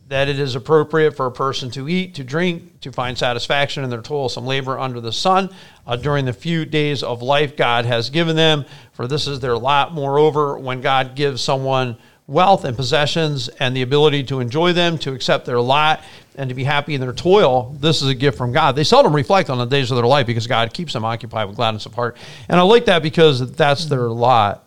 that 0.09 0.29
it 0.29 0.39
is 0.39 0.55
appropriate 0.55 1.17
for 1.17 1.27
a 1.27 1.33
person 1.33 1.71
to 1.71 1.89
eat, 1.89 2.15
to 2.17 2.25
drink, 2.25 2.81
to 2.81 2.93
find 2.93 3.17
satisfaction 3.17 3.85
in 3.85 3.91
their 3.91 4.03
toilsome 4.03 4.47
labor 4.47 4.79
under 4.79 5.01
the 5.01 5.13
sun 5.13 5.49
uh, 5.87 5.97
during 5.97 6.25
the 6.25 6.33
few 6.33 6.65
days 6.65 7.03
of 7.03 7.23
life 7.23 7.57
God 7.57 7.87
has 7.87 8.11
given 8.11 8.37
them. 8.37 8.65
For 8.93 9.07
this 9.07 9.27
is 9.27 9.41
their 9.41 9.57
lot. 9.57 9.95
Moreover, 9.95 10.59
when 10.59 10.81
God 10.81 11.15
gives 11.15 11.41
someone." 11.43 11.97
Wealth 12.29 12.65
and 12.65 12.77
possessions 12.77 13.49
and 13.49 13.77
the 13.77 13.83
ability 13.83 14.23
to 14.25 14.39
enjoy 14.39 14.73
them, 14.73 14.97
to 14.99 15.13
accept 15.13 15.45
their 15.45 15.61
lot, 15.61 16.03
and 16.37 16.49
to 16.49 16.55
be 16.55 16.63
happy 16.63 16.95
in 16.95 17.01
their 17.01 17.13
toil. 17.13 17.77
This 17.81 18.01
is 18.01 18.09
a 18.09 18.15
gift 18.15 18.39
from 18.39 18.53
God. 18.53 18.77
They 18.77 18.85
seldom 18.85 19.15
reflect 19.15 19.51
on 19.51 19.59
the 19.59 19.65
days 19.65 19.91
of 19.91 19.97
their 19.97 20.07
life 20.07 20.25
because 20.25 20.47
God 20.47 20.73
keeps 20.73 20.93
them 20.93 21.05
occupied 21.05 21.49
with 21.49 21.57
gladness 21.57 21.85
of 21.85 21.95
heart. 21.95 22.17
And 22.49 22.61
I 22.61 22.63
like 22.63 22.85
that 22.85 23.03
because 23.03 23.53
that's 23.55 23.87
their 23.87 24.09
lot. 24.09 24.65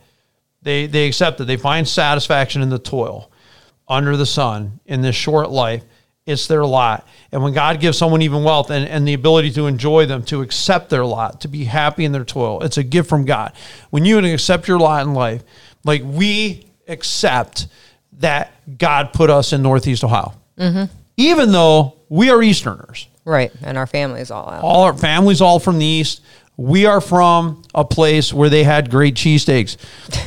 They, 0.66 0.88
they 0.88 1.08
accept 1.08 1.40
it. 1.40 1.46
They 1.46 1.58
find 1.58 1.88
satisfaction 1.88 2.64
in 2.64 2.70
the 2.70 2.80
toil 2.80 3.32
under 3.88 4.18
the 4.18 4.26
sun 4.26 4.80
in 4.88 5.02
this 5.02 5.16
short 5.16 5.52
life. 5.52 5.84
It's 6.26 6.48
their 6.48 6.66
lot. 6.66 7.08
And 7.32 7.44
when 7.44 7.54
God 7.54 7.80
gives 7.80 8.00
someone 8.00 8.24
even 8.24 8.44
wealth 8.44 8.72
and, 8.72 8.88
and 8.88 9.08
the 9.08 9.14
ability 9.14 9.52
to 9.52 9.68
enjoy 9.68 10.08
them, 10.08 10.24
to 10.24 10.42
accept 10.42 10.90
their 10.90 11.06
lot, 11.06 11.42
to 11.42 11.48
be 11.48 11.66
happy 11.66 12.04
in 12.04 12.12
their 12.12 12.26
toil, 12.26 12.64
it's 12.64 12.78
a 12.78 12.84
gift 12.84 13.08
from 13.08 13.26
God. 13.26 13.54
When 13.92 14.06
you 14.06 14.18
accept 14.18 14.68
your 14.68 14.80
lot 14.80 15.06
in 15.06 15.14
life, 15.14 15.44
like 15.84 16.02
we 16.04 16.66
accept 16.88 17.68
that 18.14 18.52
God 18.80 19.14
put 19.14 19.30
us 19.30 19.54
in 19.54 19.62
Northeast 19.62 20.04
Ohio, 20.04 20.34
mm-hmm. 20.58 20.92
even 21.16 21.52
though 21.52 21.94
we 22.10 22.32
are 22.32 22.42
Easterners 22.42 23.08
right 23.26 23.52
and 23.64 23.78
our 23.78 23.88
family 23.88 24.22
is 24.22 24.32
all 24.32 24.48
out 24.48 24.64
all 24.64 24.84
our 24.84 24.94
families 24.94 25.42
all 25.42 25.60
from 25.60 25.80
the 25.80 25.86
east 25.86 26.22
we 26.58 26.86
are 26.86 27.02
from 27.02 27.62
a 27.74 27.84
place 27.84 28.32
where 28.34 28.50
they 28.50 28.64
had 28.64 28.90
great 28.90 29.16
cheesesteaks. 29.16 29.76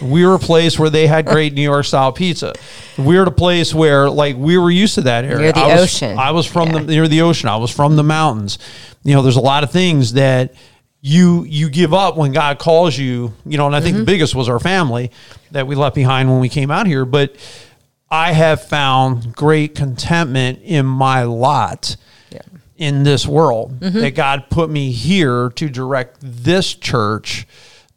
We 0.02 0.26
were 0.26 0.34
a 0.34 0.38
place 0.38 0.78
where 0.78 0.90
they 0.90 1.06
had 1.06 1.24
great 1.26 1.54
New 1.54 1.62
York 1.62 1.86
style 1.86 2.12
pizza. 2.12 2.52
We're 2.98 3.22
at 3.22 3.28
a 3.28 3.30
place 3.30 3.72
where 3.72 4.10
like 4.10 4.36
we 4.36 4.58
were 4.58 4.70
used 4.70 4.94
to 4.96 5.00
that 5.02 5.24
area. 5.24 5.38
Near 5.38 5.52
the 5.52 5.60
I 5.60 5.74
was, 5.76 5.82
ocean. 5.84 6.18
I 6.18 6.30
was 6.32 6.46
from 6.46 6.68
Yeah. 6.68 6.78
the 6.80 6.92
near 6.92 7.08
the 7.08 7.22
ocean. 7.22 7.48
I 7.48 7.56
was 7.56 7.70
from 7.70 7.96
the 7.96 8.02
mountains. 8.02 8.58
You 9.04 9.14
know, 9.14 9.22
there's 9.22 9.36
a 9.36 9.40
lot 9.40 9.64
of 9.64 9.70
things 9.70 10.12
that 10.14 10.52
you 11.00 11.44
you 11.48 11.70
give 11.70 11.94
up 11.94 12.16
when 12.18 12.32
God 12.32 12.58
calls 12.58 12.98
you. 12.98 13.32
You 13.46 13.56
know, 13.56 13.66
and 13.66 13.74
I 13.74 13.80
think 13.80 13.94
Mm-hmm. 13.94 14.00
the 14.04 14.12
biggest 14.12 14.34
was 14.34 14.48
our 14.50 14.58
family 14.60 15.10
that 15.52 15.66
we 15.66 15.76
left 15.76 15.94
behind 15.94 16.28
when 16.28 16.40
we 16.40 16.50
came 16.50 16.70
out 16.70 16.86
here. 16.86 17.06
But 17.06 17.36
I 18.10 18.32
have 18.32 18.62
found 18.68 19.34
great 19.34 19.74
contentment 19.74 20.60
in 20.62 20.84
my 20.84 21.22
lot 21.22 21.96
Yeah. 22.30 22.40
In 22.78 23.02
this 23.02 23.26
world 23.26 23.78
Mm-hmm. 23.80 24.00
that 24.00 24.14
God 24.14 24.44
put 24.48 24.70
me 24.70 24.90
here 24.92 25.50
to 25.50 25.68
direct 25.68 26.16
this 26.22 26.74
church, 26.74 27.46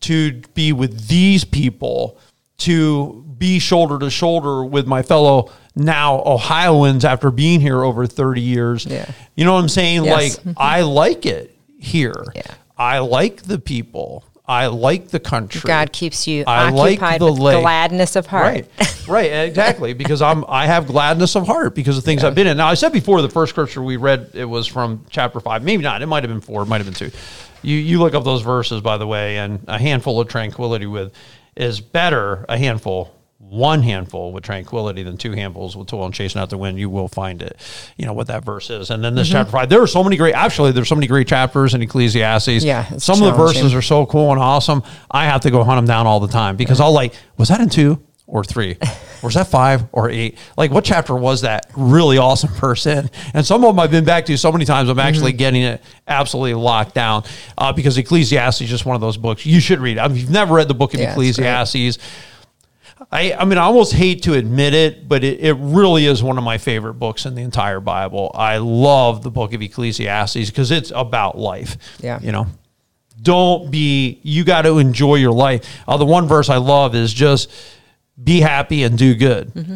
to 0.01 0.41
be 0.53 0.73
with 0.73 1.07
these 1.07 1.43
people, 1.45 2.17
to 2.59 3.23
be 3.37 3.59
shoulder 3.59 3.97
to 3.99 4.09
shoulder 4.09 4.63
with 4.65 4.85
my 4.85 5.01
fellow 5.01 5.51
now 5.75 6.21
Ohioans 6.25 7.05
after 7.05 7.31
being 7.31 7.61
here 7.61 7.83
over 7.83 8.05
30 8.05 8.41
years. 8.41 8.85
Yeah. 8.85 9.09
You 9.35 9.45
know 9.45 9.53
what 9.53 9.61
I'm 9.61 9.69
saying? 9.69 10.03
Yes. 10.05 10.43
Like, 10.45 10.55
I 10.57 10.81
like 10.81 11.25
it 11.25 11.55
here. 11.79 12.25
Yeah. 12.35 12.43
I 12.77 12.99
like 12.99 13.43
the 13.43 13.57
people. 13.59 14.23
I 14.45 14.67
like 14.67 15.09
the 15.09 15.19
country. 15.19 15.61
God 15.63 15.93
keeps 15.93 16.27
you 16.27 16.43
I 16.45 16.69
like 16.71 17.01
occupied 17.01 17.21
the 17.21 17.31
with 17.31 17.61
gladness 17.61 18.15
of 18.15 18.27
heart. 18.27 18.43
Right, 18.43 19.07
right, 19.07 19.31
exactly. 19.47 19.93
Because 20.01 20.21
I'm, 20.21 20.43
I 20.47 20.65
have 20.65 20.87
gladness 20.87 21.35
of 21.35 21.45
heart 21.45 21.75
because 21.75 21.97
of 21.97 22.03
things 22.03 22.23
I've 22.23 22.35
been 22.35 22.47
in. 22.47 22.57
Now, 22.57 22.67
I 22.67 22.73
said 22.73 22.91
before 22.91 23.21
the 23.21 23.29
first 23.29 23.51
scripture 23.51 23.81
we 23.81 23.97
read 23.97 24.31
it 24.33 24.45
was 24.45 24.67
from 24.67 25.05
chapter 25.09 25.39
five, 25.39 25.63
maybe 25.63 25.83
not. 25.83 26.01
It 26.01 26.07
might 26.07 26.23
have 26.23 26.31
been 26.31 26.41
four, 26.41 26.63
it 26.63 26.65
might 26.65 26.77
have 26.77 26.87
been 26.87 26.93
two. 26.93 27.15
You, 27.61 27.77
you 27.77 27.99
look 27.99 28.15
up 28.15 28.23
those 28.23 28.41
verses, 28.41 28.81
by 28.81 28.97
the 28.97 29.05
way, 29.05 29.37
and 29.37 29.63
a 29.67 29.77
handful 29.77 30.19
of 30.19 30.27
tranquility 30.27 30.87
with 30.87 31.13
is 31.55 31.79
better 31.79 32.45
a 32.49 32.57
handful. 32.57 33.13
One 33.49 33.81
handful 33.81 34.31
with 34.31 34.43
tranquility 34.43 35.03
than 35.03 35.17
two 35.17 35.31
handfuls 35.33 35.75
with 35.75 35.87
toil 35.87 36.05
and 36.05 36.13
chasing 36.13 36.39
out 36.39 36.49
the 36.49 36.57
wind. 36.57 36.79
You 36.79 36.89
will 36.89 37.07
find 37.07 37.41
it. 37.41 37.57
You 37.97 38.05
know 38.05 38.13
what 38.13 38.27
that 38.27 38.45
verse 38.45 38.69
is. 38.69 38.89
And 38.89 39.03
then 39.03 39.15
this 39.15 39.29
chapter 39.29 39.51
five, 39.51 39.67
there 39.67 39.81
are 39.81 39.87
so 39.87 40.03
many 40.03 40.15
great. 40.15 40.33
Actually, 40.33 40.71
there's 40.71 40.87
so 40.87 40.95
many 40.95 41.07
great 41.07 41.27
chapters 41.27 41.73
in 41.73 41.81
Ecclesiastes. 41.81 42.63
Yeah, 42.63 42.97
some 42.97 43.21
of 43.21 43.25
the 43.25 43.33
verses 43.33 43.73
are 43.73 43.81
so 43.81 44.05
cool 44.05 44.31
and 44.31 44.39
awesome. 44.39 44.83
I 45.09 45.25
have 45.25 45.41
to 45.41 45.51
go 45.51 45.63
hunt 45.63 45.77
them 45.77 45.85
down 45.85 46.07
all 46.07 46.19
the 46.19 46.29
time 46.29 46.55
because 46.55 46.79
I'll 46.79 46.93
like, 46.93 47.13
was 47.37 47.49
that 47.49 47.59
in 47.59 47.69
two? 47.69 48.01
or 48.31 48.43
three? 48.43 48.77
or 49.23 49.29
is 49.29 49.35
that 49.35 49.47
five 49.47 49.83
or 49.91 50.09
eight? 50.09 50.37
Like, 50.57 50.71
what 50.71 50.83
chapter 50.83 51.13
was 51.13 51.41
that 51.41 51.67
really 51.75 52.17
awesome 52.17 52.49
verse 52.53 52.85
in? 52.87 53.09
And 53.33 53.45
some 53.45 53.63
of 53.63 53.69
them 53.69 53.79
I've 53.79 53.91
been 53.91 54.05
back 54.05 54.25
to 54.25 54.37
so 54.37 54.51
many 54.51 54.65
times, 54.65 54.89
I'm 54.89 54.99
actually 54.99 55.31
mm-hmm. 55.31 55.37
getting 55.37 55.61
it 55.63 55.83
absolutely 56.07 56.55
locked 56.55 56.95
down 56.95 57.23
uh, 57.57 57.73
because 57.73 57.97
Ecclesiastes 57.97 58.61
is 58.61 58.69
just 58.69 58.85
one 58.85 58.95
of 58.95 59.01
those 59.01 59.17
books 59.17 59.45
you 59.45 59.59
should 59.59 59.79
read. 59.79 59.97
I 59.97 60.07
mean, 60.07 60.17
if 60.17 60.23
you've 60.23 60.31
never 60.31 60.55
read 60.55 60.69
the 60.69 60.73
book 60.73 60.93
of 60.93 61.01
yeah, 61.01 61.11
Ecclesiastes, 61.11 61.99
I, 63.09 63.33
I 63.33 63.45
mean, 63.45 63.57
I 63.57 63.63
almost 63.63 63.93
hate 63.93 64.23
to 64.23 64.33
admit 64.33 64.73
it, 64.73 65.07
but 65.07 65.23
it, 65.23 65.39
it 65.39 65.53
really 65.53 66.05
is 66.05 66.21
one 66.21 66.37
of 66.37 66.43
my 66.43 66.57
favorite 66.57 66.95
books 66.95 67.25
in 67.25 67.35
the 67.35 67.41
entire 67.41 67.79
Bible. 67.79 68.31
I 68.35 68.57
love 68.57 69.23
the 69.23 69.31
book 69.31 69.53
of 69.53 69.61
Ecclesiastes 69.61 70.49
because 70.49 70.71
it's 70.71 70.91
about 70.93 71.37
life. 71.37 71.77
Yeah. 71.99 72.19
You 72.21 72.31
know, 72.31 72.47
don't 73.21 73.71
be, 73.71 74.19
you 74.23 74.43
got 74.43 74.63
to 74.63 74.77
enjoy 74.77 75.15
your 75.15 75.31
life. 75.31 75.65
Uh, 75.87 75.97
the 75.97 76.05
one 76.05 76.27
verse 76.27 76.49
I 76.49 76.57
love 76.57 76.95
is 76.95 77.13
just 77.13 77.51
be 78.21 78.39
happy 78.39 78.83
and 78.83 78.97
do 78.97 79.15
good. 79.15 79.47
Mm-hmm. 79.53 79.75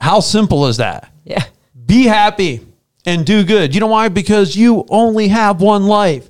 How 0.00 0.20
simple 0.20 0.66
is 0.66 0.78
that? 0.78 1.12
Yeah. 1.24 1.44
Be 1.86 2.04
happy 2.04 2.66
and 3.04 3.24
do 3.24 3.44
good. 3.44 3.74
You 3.74 3.80
know 3.80 3.86
why? 3.86 4.08
Because 4.08 4.56
you 4.56 4.84
only 4.88 5.28
have 5.28 5.60
one 5.60 5.86
life. 5.86 6.28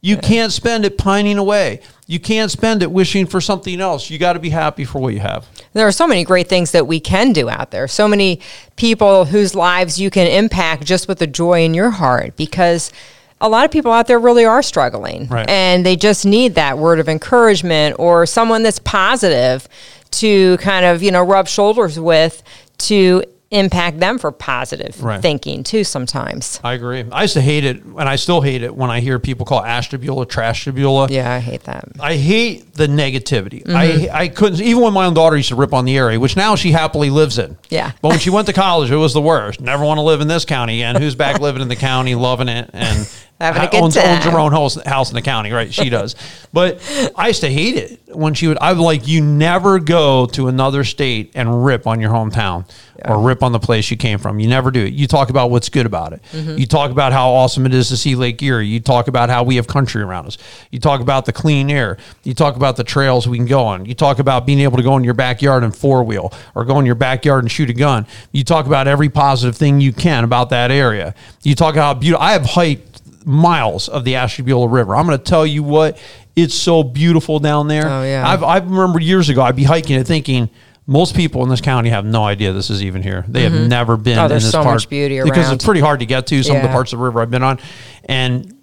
You 0.00 0.16
can't 0.16 0.52
spend 0.52 0.84
it 0.84 0.98
pining 0.98 1.38
away. 1.38 1.80
You 2.06 2.20
can't 2.20 2.50
spend 2.50 2.82
it 2.82 2.90
wishing 2.90 3.26
for 3.26 3.40
something 3.40 3.80
else. 3.80 4.08
You 4.10 4.18
got 4.18 4.34
to 4.34 4.38
be 4.38 4.50
happy 4.50 4.84
for 4.84 5.00
what 5.00 5.14
you 5.14 5.20
have. 5.20 5.48
There 5.76 5.86
are 5.86 5.92
so 5.92 6.06
many 6.06 6.24
great 6.24 6.48
things 6.48 6.72
that 6.72 6.86
we 6.86 7.00
can 7.00 7.32
do 7.32 7.48
out 7.48 7.70
there. 7.70 7.86
So 7.86 8.08
many 8.08 8.40
people 8.76 9.26
whose 9.26 9.54
lives 9.54 10.00
you 10.00 10.10
can 10.10 10.26
impact 10.26 10.84
just 10.84 11.06
with 11.06 11.18
the 11.18 11.26
joy 11.26 11.64
in 11.64 11.74
your 11.74 11.90
heart 11.90 12.36
because 12.36 12.92
a 13.40 13.48
lot 13.48 13.64
of 13.64 13.70
people 13.70 13.92
out 13.92 14.06
there 14.06 14.18
really 14.18 14.46
are 14.46 14.62
struggling 14.62 15.26
right. 15.28 15.48
and 15.50 15.84
they 15.84 15.94
just 15.94 16.24
need 16.24 16.54
that 16.54 16.78
word 16.78 16.98
of 16.98 17.08
encouragement 17.08 17.96
or 17.98 18.24
someone 18.24 18.62
that's 18.62 18.78
positive 18.78 19.68
to 20.12 20.56
kind 20.58 20.86
of, 20.86 21.02
you 21.02 21.10
know, 21.10 21.22
rub 21.22 21.46
shoulders 21.46 22.00
with 22.00 22.42
to 22.78 23.22
impact 23.50 24.00
them 24.00 24.18
for 24.18 24.32
positive 24.32 25.02
right. 25.02 25.22
thinking 25.22 25.62
too 25.62 25.84
sometimes. 25.84 26.60
I 26.64 26.72
agree. 26.72 27.04
I 27.12 27.22
used 27.22 27.34
to 27.34 27.40
hate 27.40 27.64
it 27.64 27.82
and 27.84 28.08
I 28.08 28.16
still 28.16 28.40
hate 28.40 28.62
it 28.62 28.74
when 28.74 28.90
I 28.90 29.00
hear 29.00 29.18
people 29.18 29.46
call 29.46 29.64
Ashtabula 29.64 30.26
Trashtabula. 30.26 31.10
Yeah, 31.10 31.32
I 31.32 31.38
hate 31.38 31.62
that. 31.64 31.84
I 32.00 32.16
hate 32.16 32.74
the 32.74 32.88
negativity. 32.88 33.62
Mm-hmm. 33.62 33.76
I 33.76 34.08
I 34.12 34.28
couldn't 34.28 34.60
even 34.60 34.82
when 34.82 34.92
my 34.92 35.06
own 35.06 35.14
daughter 35.14 35.36
used 35.36 35.50
to 35.50 35.54
rip 35.54 35.72
on 35.72 35.84
the 35.84 35.96
area, 35.96 36.18
which 36.18 36.36
now 36.36 36.56
she 36.56 36.72
happily 36.72 37.10
lives 37.10 37.38
in. 37.38 37.56
Yeah. 37.68 37.92
But 38.02 38.08
when 38.08 38.18
she 38.18 38.30
went 38.30 38.48
to 38.48 38.52
college, 38.52 38.90
it 38.90 38.96
was 38.96 39.14
the 39.14 39.22
worst. 39.22 39.60
Never 39.60 39.84
want 39.84 39.98
to 39.98 40.02
live 40.02 40.20
in 40.20 40.28
this 40.28 40.44
county 40.44 40.82
and 40.82 40.98
who's 40.98 41.14
back 41.14 41.40
living 41.40 41.62
in 41.62 41.68
the 41.68 41.76
county 41.76 42.14
loving 42.16 42.48
it 42.48 42.70
and 42.72 43.08
having 43.40 43.62
a 43.62 43.70
good 43.70 43.82
owns, 43.82 43.94
time. 43.94 44.16
owns 44.16 44.24
her 44.24 44.38
own 44.38 44.52
house, 44.52 44.82
house 44.84 45.10
in 45.10 45.14
the 45.14 45.22
county, 45.22 45.52
right? 45.52 45.72
She 45.72 45.90
does. 45.90 46.16
but 46.52 46.80
I 47.16 47.28
used 47.28 47.42
to 47.42 47.50
hate 47.50 47.76
it 47.76 48.00
when 48.16 48.34
she 48.34 48.48
would. 48.48 48.58
I'm 48.60 48.78
like, 48.78 49.06
you 49.06 49.22
never 49.22 49.78
go 49.78 50.26
to 50.26 50.48
another 50.48 50.84
state 50.84 51.32
and 51.34 51.64
rip 51.64 51.86
on 51.86 52.00
your 52.00 52.10
hometown 52.10 52.68
yeah. 52.98 53.12
or 53.12 53.20
rip 53.20 53.42
on 53.42 53.52
the 53.52 53.58
place 53.58 53.90
you 53.90 53.96
came 53.96 54.18
from. 54.18 54.40
You 54.40 54.48
never 54.48 54.70
do 54.70 54.84
it. 54.84 54.94
You 54.94 55.06
talk 55.06 55.28
about 55.28 55.50
what's 55.50 55.68
good 55.68 55.86
about 55.86 56.12
it. 56.14 56.22
Mm-hmm. 56.32 56.58
You 56.58 56.66
talk 56.66 56.90
about 56.90 57.12
how 57.12 57.30
awesome 57.30 57.66
it 57.66 57.74
is 57.74 57.88
to 57.90 57.96
see 57.96 58.14
Lake 58.14 58.42
Erie. 58.42 58.66
You 58.66 58.80
talk 58.80 59.08
about 59.08 59.28
how 59.28 59.42
we 59.42 59.56
have 59.56 59.66
country 59.66 60.02
around 60.02 60.26
us. 60.26 60.38
You 60.70 60.78
talk 60.78 61.00
about 61.00 61.26
the 61.26 61.32
clean 61.32 61.70
air. 61.70 61.98
You 62.24 62.34
talk 62.34 62.56
about 62.56 62.76
the 62.76 62.84
trails 62.84 63.28
we 63.28 63.36
can 63.36 63.46
go 63.46 63.64
on. 63.64 63.84
You 63.84 63.94
talk 63.94 64.18
about 64.18 64.46
being 64.46 64.60
able 64.60 64.78
to 64.78 64.82
go 64.82 64.96
in 64.96 65.04
your 65.04 65.14
backyard 65.14 65.62
and 65.62 65.76
four 65.76 66.04
wheel 66.04 66.32
or 66.54 66.64
go 66.64 66.78
in 66.78 66.86
your 66.86 66.94
backyard 66.94 67.44
and 67.44 67.50
shoot 67.50 67.68
a 67.68 67.74
gun. 67.74 68.06
You 68.32 68.44
talk 68.44 68.66
about 68.66 68.88
every 68.88 69.08
positive 69.08 69.56
thing 69.56 69.80
you 69.80 69.92
can 69.92 70.24
about 70.24 70.50
that 70.50 70.70
area. 70.70 71.14
You 71.42 71.54
talk 71.54 71.74
about 71.74 71.94
how 71.94 72.00
beautiful. 72.00 72.22
I 72.24 72.32
have 72.32 72.46
hiked 72.46 72.95
miles 73.26 73.88
of 73.88 74.04
the 74.04 74.14
Ashtabula 74.14 74.68
River. 74.68 74.96
I'm 74.96 75.04
going 75.04 75.18
to 75.18 75.24
tell 75.24 75.44
you 75.44 75.62
what, 75.62 75.98
it's 76.36 76.54
so 76.54 76.82
beautiful 76.82 77.40
down 77.40 77.68
there. 77.68 77.86
Oh 77.86 78.02
yeah. 78.04 78.26
I've 78.26 78.42
I 78.42 78.58
remember 78.58 79.00
years 79.00 79.28
ago 79.28 79.42
I'd 79.42 79.56
be 79.56 79.64
hiking 79.64 79.96
and 79.96 80.06
thinking 80.06 80.48
most 80.86 81.16
people 81.16 81.42
in 81.42 81.48
this 81.48 81.60
county 81.60 81.90
have 81.90 82.04
no 82.04 82.22
idea 82.24 82.52
this 82.52 82.70
is 82.70 82.82
even 82.82 83.02
here. 83.02 83.24
They 83.26 83.42
mm-hmm. 83.44 83.56
have 83.56 83.68
never 83.68 83.96
been 83.96 84.18
oh, 84.18 84.26
in 84.26 84.30
this 84.30 84.50
so 84.50 84.62
part 84.62 84.76
much 84.76 84.88
beauty 84.88 85.18
around 85.18 85.28
because 85.28 85.50
it's 85.50 85.64
pretty 85.64 85.80
hard 85.80 86.00
to 86.00 86.06
get 86.06 86.28
to 86.28 86.42
some 86.44 86.54
yeah. 86.54 86.62
of 86.62 86.68
the 86.68 86.72
parts 86.72 86.92
of 86.92 87.00
the 87.00 87.04
river 87.04 87.20
I've 87.20 87.30
been 87.30 87.42
on, 87.42 87.58
and 88.04 88.54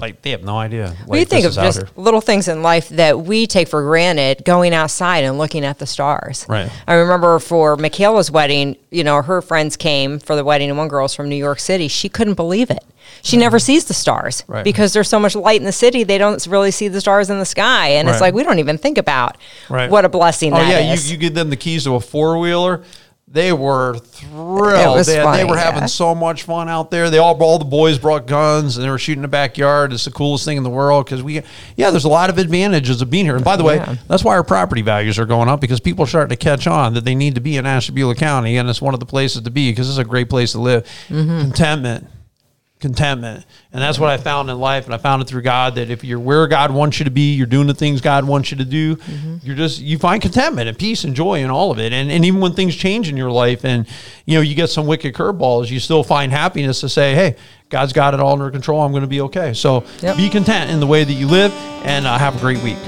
like 0.00 0.22
they 0.22 0.30
have 0.30 0.42
no 0.42 0.56
idea. 0.56 0.94
Like, 1.00 1.08
we 1.08 1.24
think 1.24 1.44
of 1.46 1.54
just 1.54 1.96
little 1.96 2.20
things 2.20 2.48
in 2.48 2.62
life 2.62 2.88
that 2.90 3.20
we 3.20 3.46
take 3.46 3.68
for 3.68 3.82
granted, 3.82 4.44
going 4.44 4.74
outside 4.74 5.24
and 5.24 5.38
looking 5.38 5.64
at 5.64 5.78
the 5.78 5.86
stars. 5.86 6.46
Right. 6.48 6.70
I 6.86 6.94
remember 6.94 7.38
for 7.38 7.76
Michaela's 7.76 8.30
wedding, 8.30 8.76
you 8.90 9.04
know, 9.04 9.22
her 9.22 9.42
friends 9.42 9.76
came 9.76 10.18
for 10.18 10.36
the 10.36 10.44
wedding, 10.44 10.68
and 10.70 10.78
one 10.78 10.88
girl's 10.88 11.14
from 11.14 11.28
New 11.28 11.36
York 11.36 11.60
City. 11.60 11.88
She 11.88 12.08
couldn't 12.08 12.34
believe 12.34 12.70
it. 12.70 12.84
She 13.22 13.36
mm-hmm. 13.36 13.40
never 13.40 13.58
sees 13.58 13.84
the 13.84 13.94
stars 13.94 14.44
right. 14.46 14.64
because 14.64 14.92
there's 14.92 15.08
so 15.08 15.18
much 15.18 15.34
light 15.34 15.60
in 15.60 15.66
the 15.66 15.72
city. 15.72 16.04
They 16.04 16.18
don't 16.18 16.44
really 16.46 16.70
see 16.70 16.88
the 16.88 17.00
stars 17.00 17.30
in 17.30 17.38
the 17.38 17.44
sky, 17.44 17.88
and 17.90 18.06
right. 18.06 18.12
it's 18.12 18.20
like 18.20 18.34
we 18.34 18.42
don't 18.42 18.58
even 18.58 18.78
think 18.78 18.98
about 18.98 19.36
right. 19.68 19.90
what 19.90 20.04
a 20.04 20.08
blessing 20.08 20.52
oh, 20.52 20.56
that 20.56 20.68
yeah, 20.68 20.92
is. 20.92 21.10
You, 21.10 21.14
you 21.14 21.20
give 21.20 21.34
them 21.34 21.50
the 21.50 21.56
keys 21.56 21.84
to 21.84 21.94
a 21.96 22.00
four 22.00 22.38
wheeler 22.38 22.84
they 23.32 23.52
were 23.52 23.96
thrilled. 23.96 25.04
They, 25.06 25.22
funny, 25.22 25.38
they, 25.38 25.44
were 25.44 25.56
having 25.56 25.82
yeah. 25.82 25.86
so 25.86 26.16
much 26.16 26.42
fun 26.42 26.68
out 26.68 26.90
there. 26.90 27.10
They 27.10 27.18
all 27.18 27.40
all 27.40 27.58
the 27.58 27.64
boys 27.64 27.96
brought 27.96 28.26
guns 28.26 28.76
and 28.76 28.84
they 28.84 28.90
were 28.90 28.98
shooting 28.98 29.20
in 29.20 29.22
the 29.22 29.28
backyard. 29.28 29.92
It's 29.92 30.04
the 30.04 30.10
coolest 30.10 30.44
thing 30.44 30.56
in 30.56 30.64
the 30.64 30.70
world 30.70 31.04
because 31.04 31.22
we 31.22 31.42
yeah, 31.76 31.90
there's 31.90 32.04
a 32.04 32.08
lot 32.08 32.28
of 32.28 32.38
advantages 32.38 33.00
of 33.00 33.08
being 33.08 33.24
here. 33.24 33.36
And 33.36 33.44
by 33.44 33.56
the 33.56 33.64
yeah. 33.64 33.92
way, 33.92 33.98
that's 34.08 34.24
why 34.24 34.34
our 34.34 34.42
property 34.42 34.82
values 34.82 35.16
are 35.18 35.26
going 35.26 35.48
up 35.48 35.60
because 35.60 35.78
people 35.78 36.04
are 36.04 36.08
starting 36.08 36.30
to 36.30 36.36
catch 36.36 36.66
on 36.66 36.94
that 36.94 37.04
they 37.04 37.14
need 37.14 37.36
to 37.36 37.40
be 37.40 37.56
in 37.56 37.66
Ashtabula 37.66 38.16
County 38.16 38.56
and 38.56 38.68
it's 38.68 38.82
one 38.82 38.94
of 38.94 39.00
the 39.00 39.06
places 39.06 39.42
to 39.42 39.50
be 39.50 39.70
because 39.70 39.88
it's 39.88 39.98
a 39.98 40.04
great 40.04 40.28
place 40.28 40.52
to 40.52 40.60
live. 40.60 40.84
Mm-hmm. 41.08 41.40
Contentment 41.40 42.08
contentment. 42.80 43.44
And 43.72 43.80
that's 43.80 43.98
what 43.98 44.10
I 44.10 44.16
found 44.16 44.50
in 44.50 44.58
life. 44.58 44.86
And 44.86 44.94
I 44.94 44.98
found 44.98 45.22
it 45.22 45.28
through 45.28 45.42
God 45.42 45.74
that 45.76 45.90
if 45.90 46.02
you're 46.02 46.18
where 46.18 46.46
God 46.46 46.72
wants 46.72 46.98
you 46.98 47.04
to 47.04 47.10
be, 47.10 47.34
you're 47.34 47.46
doing 47.46 47.66
the 47.66 47.74
things 47.74 48.00
God 48.00 48.24
wants 48.24 48.50
you 48.50 48.56
to 48.56 48.64
do, 48.64 48.96
mm-hmm. 48.96 49.36
you're 49.42 49.54
just, 49.54 49.80
you 49.80 49.98
find 49.98 50.20
contentment 50.20 50.68
and 50.68 50.78
peace 50.78 51.04
and 51.04 51.14
joy 51.14 51.44
in 51.44 51.50
all 51.50 51.70
of 51.70 51.78
it. 51.78 51.92
And, 51.92 52.10
and 52.10 52.24
even 52.24 52.40
when 52.40 52.54
things 52.54 52.74
change 52.74 53.08
in 53.08 53.16
your 53.16 53.30
life 53.30 53.64
and, 53.64 53.86
you 54.24 54.34
know, 54.34 54.40
you 54.40 54.54
get 54.54 54.68
some 54.68 54.86
wicked 54.86 55.14
curveballs, 55.14 55.70
you 55.70 55.78
still 55.78 56.02
find 56.02 56.32
happiness 56.32 56.80
to 56.80 56.88
say, 56.88 57.14
hey, 57.14 57.36
God's 57.68 57.92
got 57.92 58.14
it 58.14 58.20
all 58.20 58.32
under 58.32 58.50
control. 58.50 58.82
I'm 58.82 58.92
going 58.92 59.02
to 59.02 59.08
be 59.08 59.20
okay. 59.22 59.54
So 59.54 59.84
yep. 60.00 60.16
be 60.16 60.28
content 60.28 60.70
in 60.70 60.80
the 60.80 60.86
way 60.86 61.04
that 61.04 61.12
you 61.12 61.28
live 61.28 61.52
and 61.84 62.06
uh, 62.06 62.18
have 62.18 62.36
a 62.36 62.40
great 62.40 62.62
week. 62.62 62.78